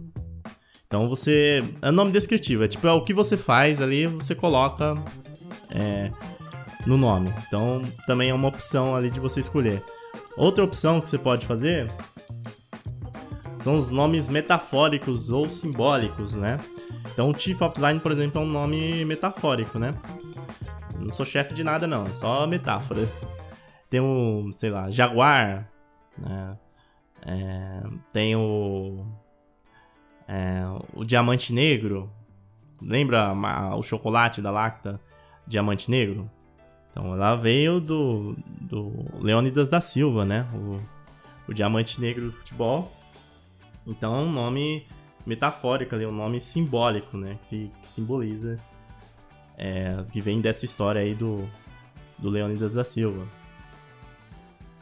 [0.85, 1.63] Então você.
[1.81, 4.95] É nome descritivo, é tipo é o que você faz ali, você coloca
[5.69, 6.11] é,
[6.85, 7.33] no nome.
[7.47, 9.83] Então também é uma opção ali de você escolher.
[10.37, 11.91] Outra opção que você pode fazer
[13.59, 16.59] são os nomes metafóricos ou simbólicos, né?
[17.11, 19.95] Então, Chief of Design, por exemplo, é um nome metafórico, né?
[20.99, 23.09] Não sou chefe de nada, não, é só metáfora.
[23.89, 25.67] Tem o, sei lá, Jaguar,
[26.15, 26.55] né?
[27.27, 29.05] É, tem o.
[30.27, 30.63] É,
[30.93, 32.09] o Diamante Negro.
[32.81, 33.33] Lembra
[33.75, 34.99] o chocolate da Lacta?
[35.45, 36.29] Diamante Negro?
[36.89, 40.47] Então ela veio do, do Leônidas da Silva, né?
[40.53, 42.91] O, o Diamante Negro do futebol.
[43.85, 44.85] Então é um nome
[45.25, 47.37] metafórico ali, um nome simbólico, né?
[47.41, 48.59] Que, que simboliza.
[49.57, 51.49] É, que vem dessa história aí do,
[52.17, 53.27] do Leônidas da Silva.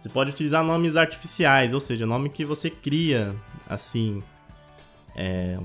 [0.05, 3.35] Você pode utilizar nomes artificiais, ou seja, nome que você cria,
[3.67, 4.21] assim.
[5.15, 5.57] É,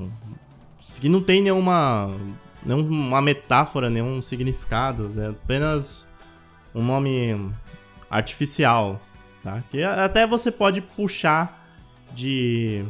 [0.98, 2.10] que não tem nenhuma,
[2.64, 5.28] nenhuma metáfora, nenhum significado, né?
[5.28, 6.08] apenas
[6.74, 7.52] um nome
[8.08, 8.98] artificial,
[9.42, 9.62] tá?
[9.70, 11.70] Que até você pode puxar
[12.14, 12.82] de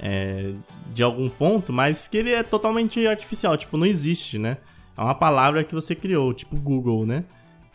[0.00, 0.52] é,
[0.92, 4.56] de algum ponto, mas que ele é totalmente artificial, tipo, não existe, né?
[4.96, 7.24] É uma palavra que você criou, tipo Google, né?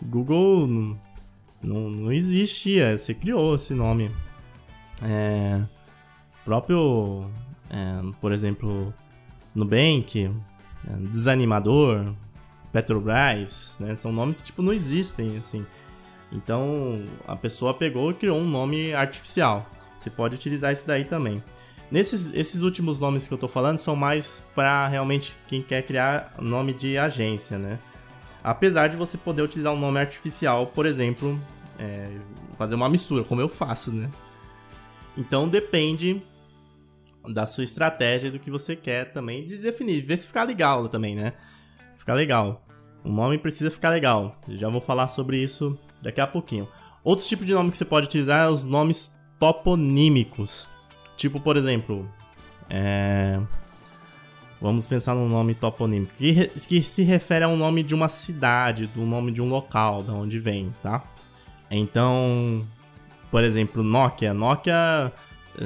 [0.04, 0.97] Google
[1.63, 4.12] não, não, existia, você criou esse nome.
[5.04, 5.62] É,
[6.43, 7.30] próprio,
[7.69, 8.93] é, por exemplo,
[9.54, 12.13] Nubank, é, Desanimador,
[12.71, 13.95] Petrobras, né?
[13.95, 15.65] São nomes que, tipo, não existem, assim.
[16.32, 19.69] Então, a pessoa pegou e criou um nome artificial.
[19.97, 21.43] Você pode utilizar isso daí também.
[21.91, 26.34] Nesses esses últimos nomes que eu tô falando são mais para realmente quem quer criar
[26.39, 27.78] nome de agência, né?
[28.43, 31.39] Apesar de você poder utilizar um nome artificial, por exemplo,
[31.77, 32.08] é,
[32.56, 34.10] fazer uma mistura, como eu faço, né?
[35.17, 36.21] Então depende
[37.27, 41.15] da sua estratégia do que você quer também de definir, ver se ficar legal também,
[41.15, 41.34] né?
[41.97, 42.65] Ficar legal.
[43.04, 44.39] O nome precisa ficar legal.
[44.47, 46.67] já vou falar sobre isso daqui a pouquinho.
[47.04, 50.69] Outro tipo de nome que você pode utilizar é os nomes toponímicos.
[51.17, 52.10] Tipo, por exemplo,
[52.69, 53.39] é...
[54.62, 58.86] vamos pensar num nome toponímico que, que se refere a um nome de uma cidade,
[58.88, 61.04] do nome de um local, da onde vem, tá?
[61.69, 62.65] Então,
[63.32, 64.34] por exemplo, Nokia.
[64.34, 65.12] Nokia,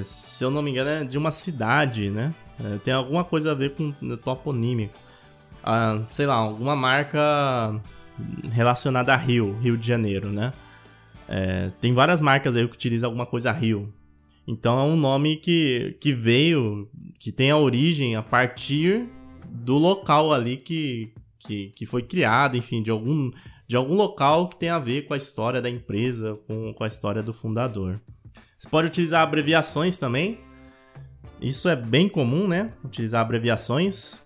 [0.01, 2.33] se eu não me engano, é de uma cidade, né?
[2.63, 4.97] É, tem alguma coisa a ver com toponímico.
[5.63, 7.81] Ah, sei lá, alguma marca
[8.51, 10.53] relacionada a Rio, Rio de Janeiro, né?
[11.27, 13.91] É, tem várias marcas aí que utilizam alguma coisa Rio.
[14.47, 16.87] Então é um nome que, que veio,
[17.25, 19.09] que tem a origem a partir
[19.49, 23.31] do local ali que, que, que foi criado, enfim, de algum,
[23.67, 26.87] de algum local que tem a ver com a história da empresa, com, com a
[26.87, 27.99] história do fundador.
[28.59, 30.37] Você pode utilizar abreviações também.
[31.41, 32.71] Isso é bem comum, né?
[32.83, 34.21] Utilizar abreviações.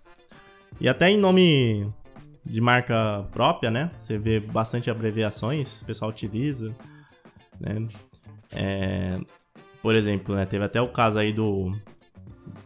[0.82, 1.90] E até em nome
[2.46, 3.92] de marca própria, né?
[3.98, 6.76] Você vê bastante abreviações, o pessoal utiliza.
[7.62, 7.88] Né?
[8.52, 9.18] É,
[9.82, 11.74] por exemplo, né, teve até o caso aí do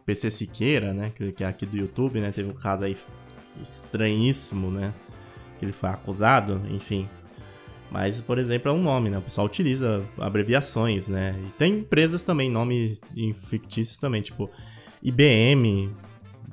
[0.06, 2.96] PC Siqueira, né, que, que é aqui do YouTube, né, teve um caso aí
[3.62, 4.94] estranhíssimo, né,
[5.58, 7.08] que ele foi acusado, enfim.
[7.92, 12.24] Mas, por exemplo, é um nome, né, o pessoal utiliza abreviações, né, e tem empresas
[12.24, 13.00] também, nomes
[13.36, 14.50] fictícios também, tipo
[15.02, 15.90] IBM,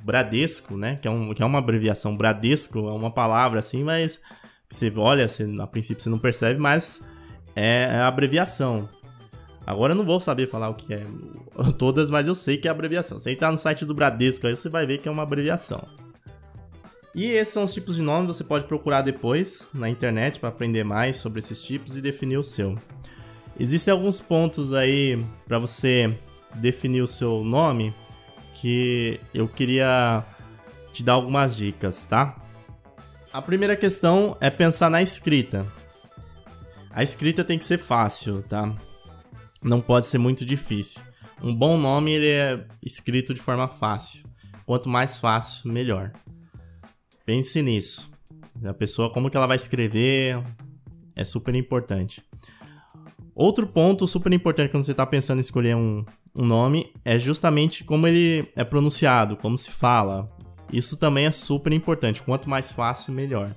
[0.03, 4.21] Bradesco, né, que é, um, que é uma abreviação, Bradesco é uma palavra assim, mas
[4.69, 7.05] você olha, você, a princípio você não percebe, mas
[7.55, 8.87] é, é a abreviação.
[9.71, 11.05] Agora eu não vou saber falar o que é
[11.79, 13.17] todas, mas eu sei que é abreviação.
[13.17, 15.87] Se entrar no site do Bradesco aí, você vai ver que é uma abreviação.
[17.15, 20.83] E esses são os tipos de nome, você pode procurar depois na internet para aprender
[20.83, 22.77] mais sobre esses tipos e definir o seu.
[23.57, 26.13] Existem alguns pontos aí para você
[26.55, 27.93] definir o seu nome
[28.53, 30.23] que eu queria
[30.91, 32.35] te dar algumas dicas, tá?
[33.31, 35.65] A primeira questão é pensar na escrita.
[36.89, 38.75] A escrita tem que ser fácil, tá?
[39.63, 41.01] Não pode ser muito difícil.
[41.41, 44.25] Um bom nome ele é escrito de forma fácil.
[44.65, 46.11] Quanto mais fácil, melhor.
[47.25, 48.11] Pense nisso.
[48.63, 50.41] A pessoa, como que ela vai escrever,
[51.15, 52.23] é super importante.
[53.33, 56.05] Outro ponto super importante quando você está pensando em escolher um,
[56.35, 60.29] um nome é justamente como ele é pronunciado, como se fala.
[60.71, 62.21] Isso também é super importante.
[62.23, 63.55] Quanto mais fácil, melhor.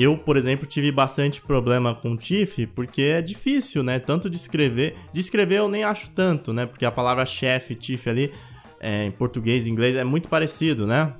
[0.00, 3.98] Eu, por exemplo, tive bastante problema com TIFF porque é difícil, né?
[3.98, 4.94] Tanto de escrever.
[5.12, 6.66] De escrever eu nem acho tanto, né?
[6.66, 8.32] Porque a palavra chefe, TIFF ali,
[8.78, 11.12] é, em português e inglês, é muito parecido, né?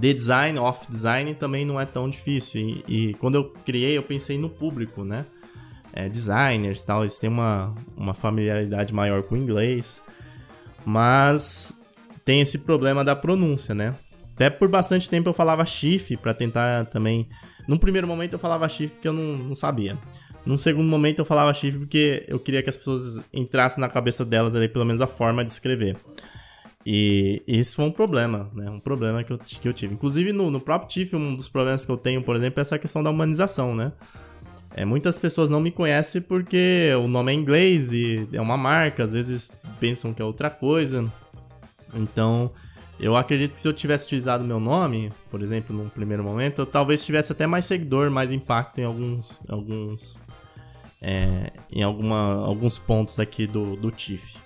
[0.00, 2.60] The design, off design também não é tão difícil.
[2.60, 5.26] E, e quando eu criei, eu pensei no público, né?
[5.92, 10.04] É, designers tal, eles têm uma, uma familiaridade maior com o inglês.
[10.86, 11.82] Mas
[12.24, 13.96] tem esse problema da pronúncia, né?
[14.36, 17.28] Até por bastante tempo eu falava chifre para tentar também.
[17.68, 19.98] Num primeiro momento eu falava chifre porque eu não, não sabia.
[20.46, 24.24] Num segundo momento eu falava chifre porque eu queria que as pessoas entrassem na cabeça
[24.24, 25.94] delas ali, pelo menos a forma de escrever.
[26.86, 28.70] E, e esse foi um problema, né?
[28.70, 29.92] Um problema que eu, que eu tive.
[29.92, 32.78] Inclusive no, no próprio TIFF, um dos problemas que eu tenho, por exemplo, é essa
[32.78, 33.92] questão da humanização, né?
[34.74, 39.04] É, muitas pessoas não me conhecem porque o nome é inglês e é uma marca,
[39.04, 41.12] às vezes pensam que é outra coisa.
[41.94, 42.50] Então,
[43.00, 46.66] eu acredito que se eu tivesse utilizado meu nome, por exemplo, num primeiro momento, eu
[46.66, 50.18] talvez tivesse até mais seguidor, mais impacto em alguns, alguns,
[51.00, 54.38] é, em alguma, alguns pontos aqui do, do TIFF.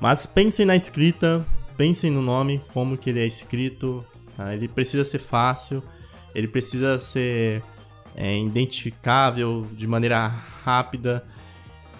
[0.00, 1.44] Mas pensem na escrita,
[1.76, 4.04] pensem no nome, como que ele é escrito.
[4.36, 4.54] Tá?
[4.54, 5.82] Ele precisa ser fácil,
[6.34, 7.62] ele precisa ser
[8.14, 11.24] é, identificável de maneira rápida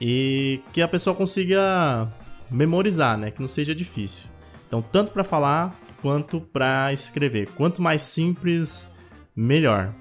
[0.00, 2.12] e que a pessoa consiga
[2.50, 3.30] memorizar, né?
[3.30, 4.28] Que não seja difícil.
[4.68, 7.48] Então, tanto para falar quanto para escrever.
[7.56, 8.88] Quanto mais simples,
[9.34, 9.92] melhor.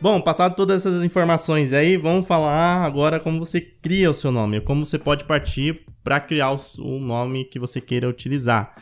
[0.00, 4.60] Bom, passado todas essas informações aí, vamos falar agora como você cria o seu nome,
[4.60, 8.74] como você pode partir para criar o, nome que você queira utilizar.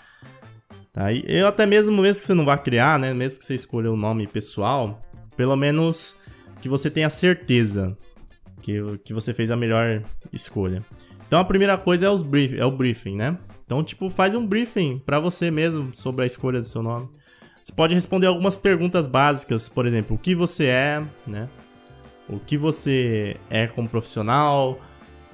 [0.92, 1.12] Tá?
[1.12, 3.94] Eu até mesmo, mesmo que você não vá criar, né, mesmo que você escolha o
[3.94, 5.00] um nome pessoal,
[5.36, 6.16] pelo menos
[6.60, 7.96] que você tenha certeza
[8.60, 10.02] que, que você fez a melhor
[10.32, 10.84] escolha.
[11.26, 13.38] Então a primeira coisa é, os brief, é o briefing, né?
[13.72, 17.08] Então, tipo, faz um briefing para você mesmo sobre a escolha do seu nome.
[17.62, 21.48] Você pode responder algumas perguntas básicas, por exemplo, o que você é, né?
[22.28, 24.78] O que você é como profissional,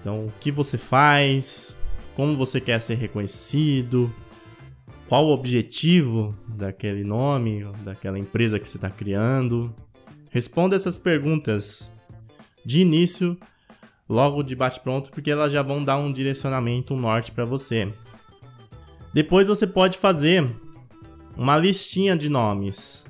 [0.01, 1.77] então, o que você faz,
[2.15, 4.15] como você quer ser reconhecido,
[5.09, 9.75] qual o objetivo daquele nome, daquela empresa que você está criando.
[10.31, 11.91] Responda essas perguntas
[12.65, 13.37] de início,
[14.09, 17.93] logo de bate-pronto, porque elas já vão dar um direcionamento, um norte para você.
[19.13, 20.49] Depois você pode fazer
[21.37, 23.07] uma listinha de nomes.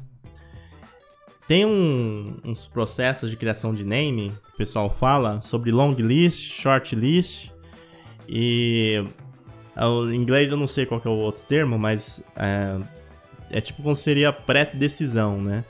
[1.47, 6.95] Tem um, uns processos de criação de name, o pessoal fala, sobre long list, short
[6.95, 7.51] list.
[8.29, 9.03] E
[9.77, 12.79] em inglês eu não sei qual é o outro termo, mas é,
[13.51, 15.65] é tipo como seria pré-decisão, né?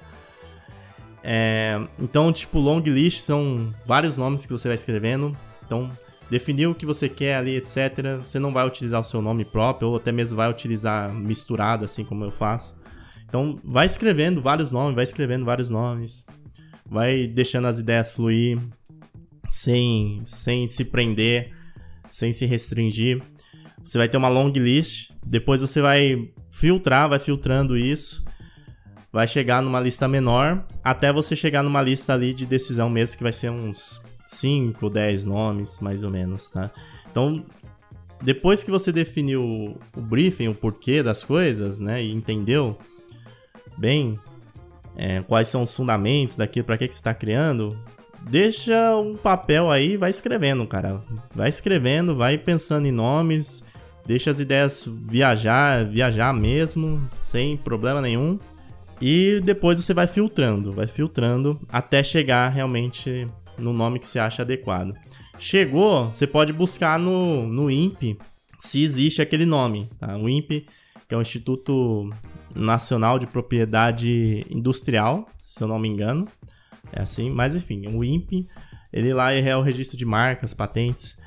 [1.22, 5.37] É, então, tipo, long list são vários nomes que você vai escrevendo.
[5.66, 5.91] Então,
[6.31, 8.20] definiu o que você quer ali, etc.
[8.24, 12.05] Você não vai utilizar o seu nome próprio, ou até mesmo vai utilizar misturado, assim
[12.05, 12.76] como eu faço.
[13.29, 16.24] Então, vai escrevendo vários nomes, vai escrevendo vários nomes,
[16.87, 18.59] vai deixando as ideias fluir,
[19.51, 21.53] sem, sem se prender,
[22.11, 23.22] sem se restringir.
[23.85, 28.24] Você vai ter uma long list, depois você vai filtrar, vai filtrando isso,
[29.12, 33.22] vai chegar numa lista menor, até você chegar numa lista ali de decisão mesmo, que
[33.22, 36.70] vai ser uns 5, 10 nomes, mais ou menos, tá?
[37.11, 37.43] Então,
[38.22, 42.76] depois que você definiu o briefing, o porquê das coisas, né, e entendeu
[43.79, 44.20] bem
[44.97, 47.79] é, quais são os fundamentos daquilo, para que, que você está criando,
[48.29, 51.03] deixa um papel aí vai escrevendo, cara.
[51.35, 53.64] Vai escrevendo, vai pensando em nomes,
[54.05, 58.39] deixa as ideias viajar, viajar mesmo, sem problema nenhum.
[59.01, 64.42] E depois você vai filtrando, vai filtrando até chegar realmente no nome que você acha
[64.42, 64.94] adequado.
[65.38, 68.18] Chegou, você pode buscar no, no INPE
[68.59, 69.88] se existe aquele nome.
[69.98, 70.16] Tá?
[70.16, 70.66] O INPE,
[71.06, 72.11] que é o Instituto
[72.54, 76.26] Nacional de Propriedade Industrial, se eu não me engano.
[76.92, 78.46] É assim, mas enfim, o INPE,
[78.92, 81.18] ele lá é o registro de marcas, patentes.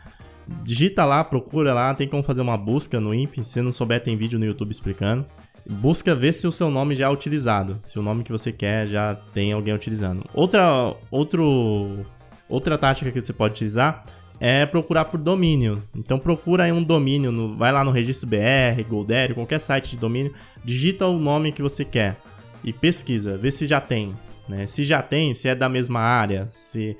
[0.64, 3.44] Digita lá, procura lá, tem como fazer uma busca no INPE.
[3.44, 5.26] Se não souber, tem vídeo no YouTube explicando.
[5.70, 8.88] Busca ver se o seu nome já é utilizado, se o nome que você quer
[8.88, 10.26] já tem alguém utilizando.
[10.34, 12.04] Outra, outro
[12.52, 14.04] Outra tática que você pode utilizar
[14.38, 15.82] é procurar por domínio.
[15.96, 19.98] Então procura aí um domínio, no, vai lá no registro BR, Goldere, qualquer site de
[19.98, 22.18] domínio, digita o nome que você quer
[22.62, 24.14] e pesquisa, vê se já tem.
[24.50, 24.68] Né?
[24.68, 26.98] Se já tem, se é da mesma área, se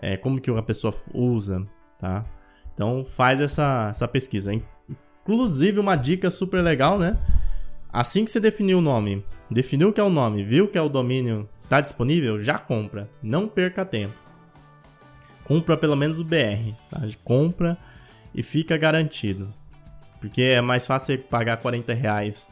[0.00, 1.64] é, como que a pessoa usa,
[1.96, 2.24] tá?
[2.74, 4.52] Então faz essa, essa pesquisa.
[4.52, 7.16] Inclusive uma dica super legal, né?
[7.92, 10.88] Assim que você definiu o nome, definiu que é o nome, viu que é o
[10.88, 13.08] domínio, está disponível, já compra.
[13.22, 14.27] Não perca tempo
[15.48, 17.00] compra pelo menos o BR, tá?
[17.24, 17.76] Compra
[18.34, 19.52] e fica garantido.
[20.20, 22.48] Porque é mais fácil pagar 40 reais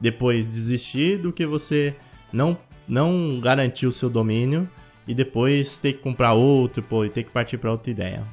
[0.00, 1.96] depois desistir do que você
[2.32, 4.68] não, não garantir o seu domínio
[5.08, 8.24] e depois ter que comprar outro pô, e ter que partir para outra ideia.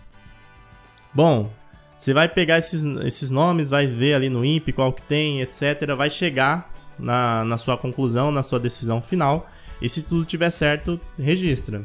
[1.14, 1.52] Bom,
[1.98, 5.96] você vai pegar esses, esses nomes, vai ver ali no INPE qual que tem, etc.
[5.96, 9.48] Vai chegar na, na sua conclusão, na sua decisão final.
[9.82, 11.84] E se tudo tiver certo, registra.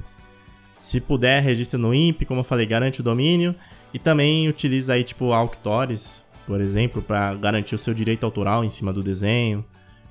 [0.79, 3.55] Se puder, registra no INPE, como eu falei, garante o domínio.
[3.93, 8.70] E também utiliza aí, tipo, Auctores por exemplo, para garantir o seu direito autoral em
[8.70, 9.62] cima do desenho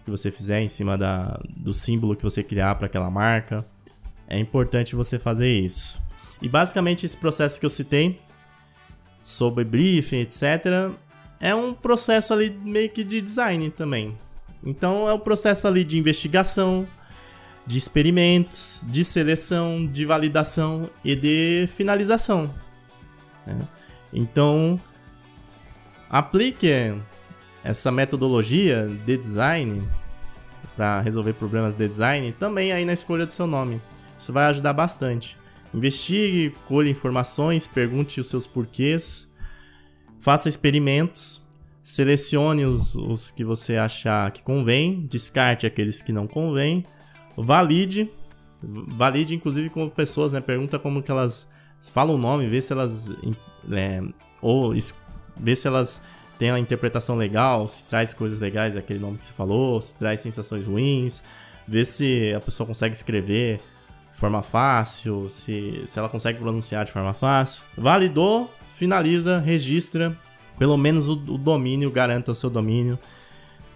[0.05, 3.65] que você fizer, em cima da, do símbolo que você criar para aquela marca.
[4.28, 5.99] É importante você fazer isso.
[6.39, 8.22] E basicamente esse processo que eu citei
[9.20, 10.93] sobre briefing, etc,
[11.39, 14.15] é um processo ali meio que de design também.
[14.63, 16.88] Então é um processo ali de investigação,
[17.68, 22.49] de experimentos, de seleção, de validação e de finalização.
[23.45, 23.59] Né?
[24.13, 24.80] Então
[26.09, 26.95] aplique
[27.61, 29.86] essa metodologia de design
[30.78, 33.82] para resolver problemas de design também aí na escolha do seu nome.
[34.18, 35.38] Isso vai ajudar bastante.
[35.74, 39.34] Investigue, colhe informações, pergunte os seus porquês,
[40.22, 41.41] faça experimentos,
[41.84, 46.86] selecione os, os que você achar que convém, descarte aqueles que não convém,
[47.43, 48.11] valide,
[48.61, 50.41] valide inclusive com pessoas, né?
[50.41, 51.49] Pergunta como que elas
[51.91, 53.13] falam o nome, vê se elas
[53.71, 54.01] é,
[54.41, 54.73] ou
[55.35, 56.03] vê se elas
[56.38, 60.21] têm a interpretação legal, se traz coisas legais daquele nome que você falou, se traz
[60.21, 61.23] sensações ruins,
[61.67, 63.59] vê se a pessoa consegue escrever
[64.13, 67.65] de forma fácil, se, se ela consegue pronunciar de forma fácil.
[67.77, 70.17] Validou, finaliza, registra,
[70.57, 72.97] pelo menos o, o domínio, garanta o seu domínio.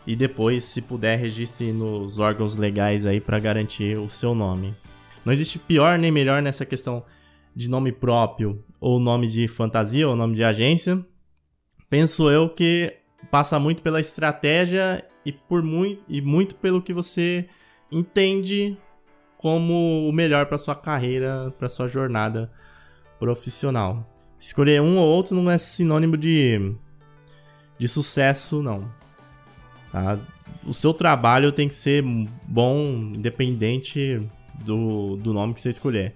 [0.06, 4.76] E depois, se puder, registre nos órgãos legais aí para garantir o seu nome.
[5.24, 7.06] Não existe pior nem melhor nessa questão
[7.56, 11.06] de nome próprio ou nome de fantasia ou nome de agência.
[11.90, 12.98] Penso eu que
[13.30, 17.48] passa muito pela estratégia e por muito e muito pelo que você
[17.92, 18.78] entende
[19.38, 22.52] como o melhor para sua carreira, para sua jornada
[23.20, 24.10] profissional.
[24.40, 26.74] Escolher um ou outro não é sinônimo de,
[27.78, 29.01] de sucesso, não.
[29.92, 30.20] Tá?
[30.66, 32.04] O seu trabalho tem que ser
[32.48, 32.80] bom,
[33.16, 34.22] independente
[34.64, 36.14] do, do nome que você escolher.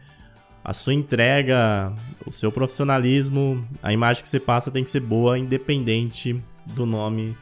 [0.64, 1.94] A sua entrega,
[2.26, 7.38] o seu profissionalismo, a imagem que você passa tem que ser boa, independente do nome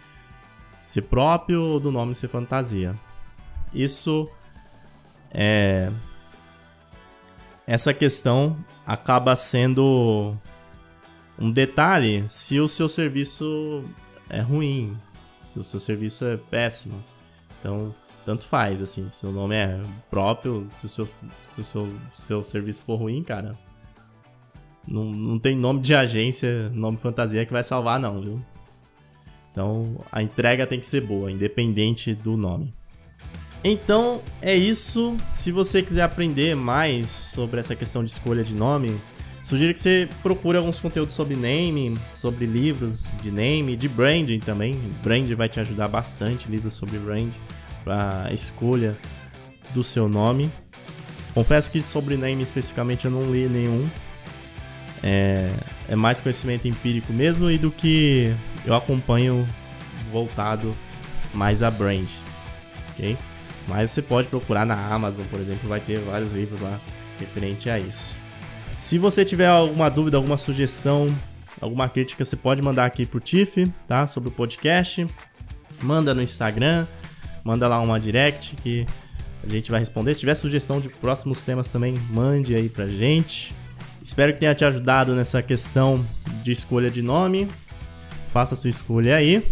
[0.82, 2.98] ser próprio ou do nome ser fantasia.
[3.74, 4.30] Isso
[5.34, 5.90] é,
[7.66, 10.36] essa questão acaba sendo
[11.40, 13.86] um detalhe se o seu serviço
[14.30, 14.98] é ruim,
[15.54, 17.04] se o seu serviço é péssimo.
[17.60, 17.94] Então,
[18.26, 19.80] tanto faz, assim, se o nome é
[20.10, 21.08] próprio, se o seu,
[21.48, 23.58] se o seu, seu serviço for ruim, cara,
[24.88, 28.46] não, não tem nome de agência, nome fantasia que vai salvar, não, viu?
[29.52, 32.74] Então, a entrega tem que ser boa, independente do nome.
[33.64, 35.16] Então é isso.
[35.30, 39.00] Se você quiser aprender mais sobre essa questão de escolha de nome,
[39.44, 44.80] sugiro que você procure alguns conteúdos sobre name, sobre livros de name, de branding também.
[45.04, 47.32] Brand vai te ajudar bastante, livros sobre brand
[47.84, 48.98] para escolha
[49.74, 50.52] do seu nome.
[51.34, 53.90] Confesso que sobre name especificamente eu não li nenhum.
[55.04, 55.52] É,
[55.90, 58.34] é mais conhecimento empírico mesmo e do que
[58.66, 59.48] eu acompanho
[60.12, 60.74] voltado
[61.34, 62.08] mais a brand,
[62.92, 63.18] ok?
[63.68, 66.80] Mas você pode procurar na Amazon, por exemplo, vai ter vários livros lá
[67.20, 68.20] referente a isso.
[68.76, 71.16] Se você tiver alguma dúvida, alguma sugestão,
[71.62, 74.06] alguma crítica, você pode mandar aqui pro Tiff, tá?
[74.08, 75.08] Sobre o podcast.
[75.82, 76.88] Manda no Instagram,
[77.44, 78.86] manda lá uma direct que
[79.44, 80.14] a gente vai responder.
[80.14, 83.56] Se tiver sugestão de próximos temas também, mande aí pra gente.
[84.02, 86.06] Espero que tenha te ajudado nessa questão
[86.44, 87.48] de escolha de nome.
[88.30, 89.46] Faça a sua escolha aí.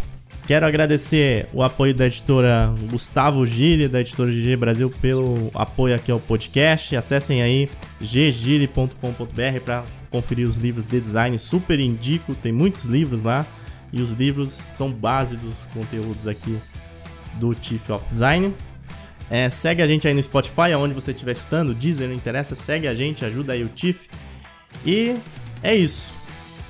[0.47, 6.11] Quero agradecer o apoio da editora Gustavo Gille, da editora GG Brasil, pelo apoio aqui
[6.11, 6.95] ao podcast.
[6.95, 7.69] Acessem aí
[8.01, 11.37] ggile.com.br para conferir os livros de design.
[11.37, 13.45] Super indico, tem muitos livros lá.
[13.93, 16.57] E os livros são base dos conteúdos aqui
[17.35, 18.53] do Chief of Design.
[19.29, 21.73] É, segue a gente aí no Spotify, aonde você estiver escutando.
[21.73, 24.07] Deezer, não interessa, segue a gente, ajuda aí o Chief.
[24.85, 25.17] E
[25.61, 26.15] é isso.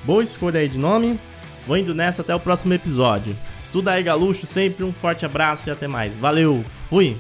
[0.04, 1.20] Boa escolha aí de nome.
[1.68, 3.38] Vou indo nessa até o próximo episódio.
[3.58, 4.46] Estuda aí, Galuxo.
[4.46, 6.18] Sempre um forte abraço e até mais.
[6.18, 7.18] Valeu, fui!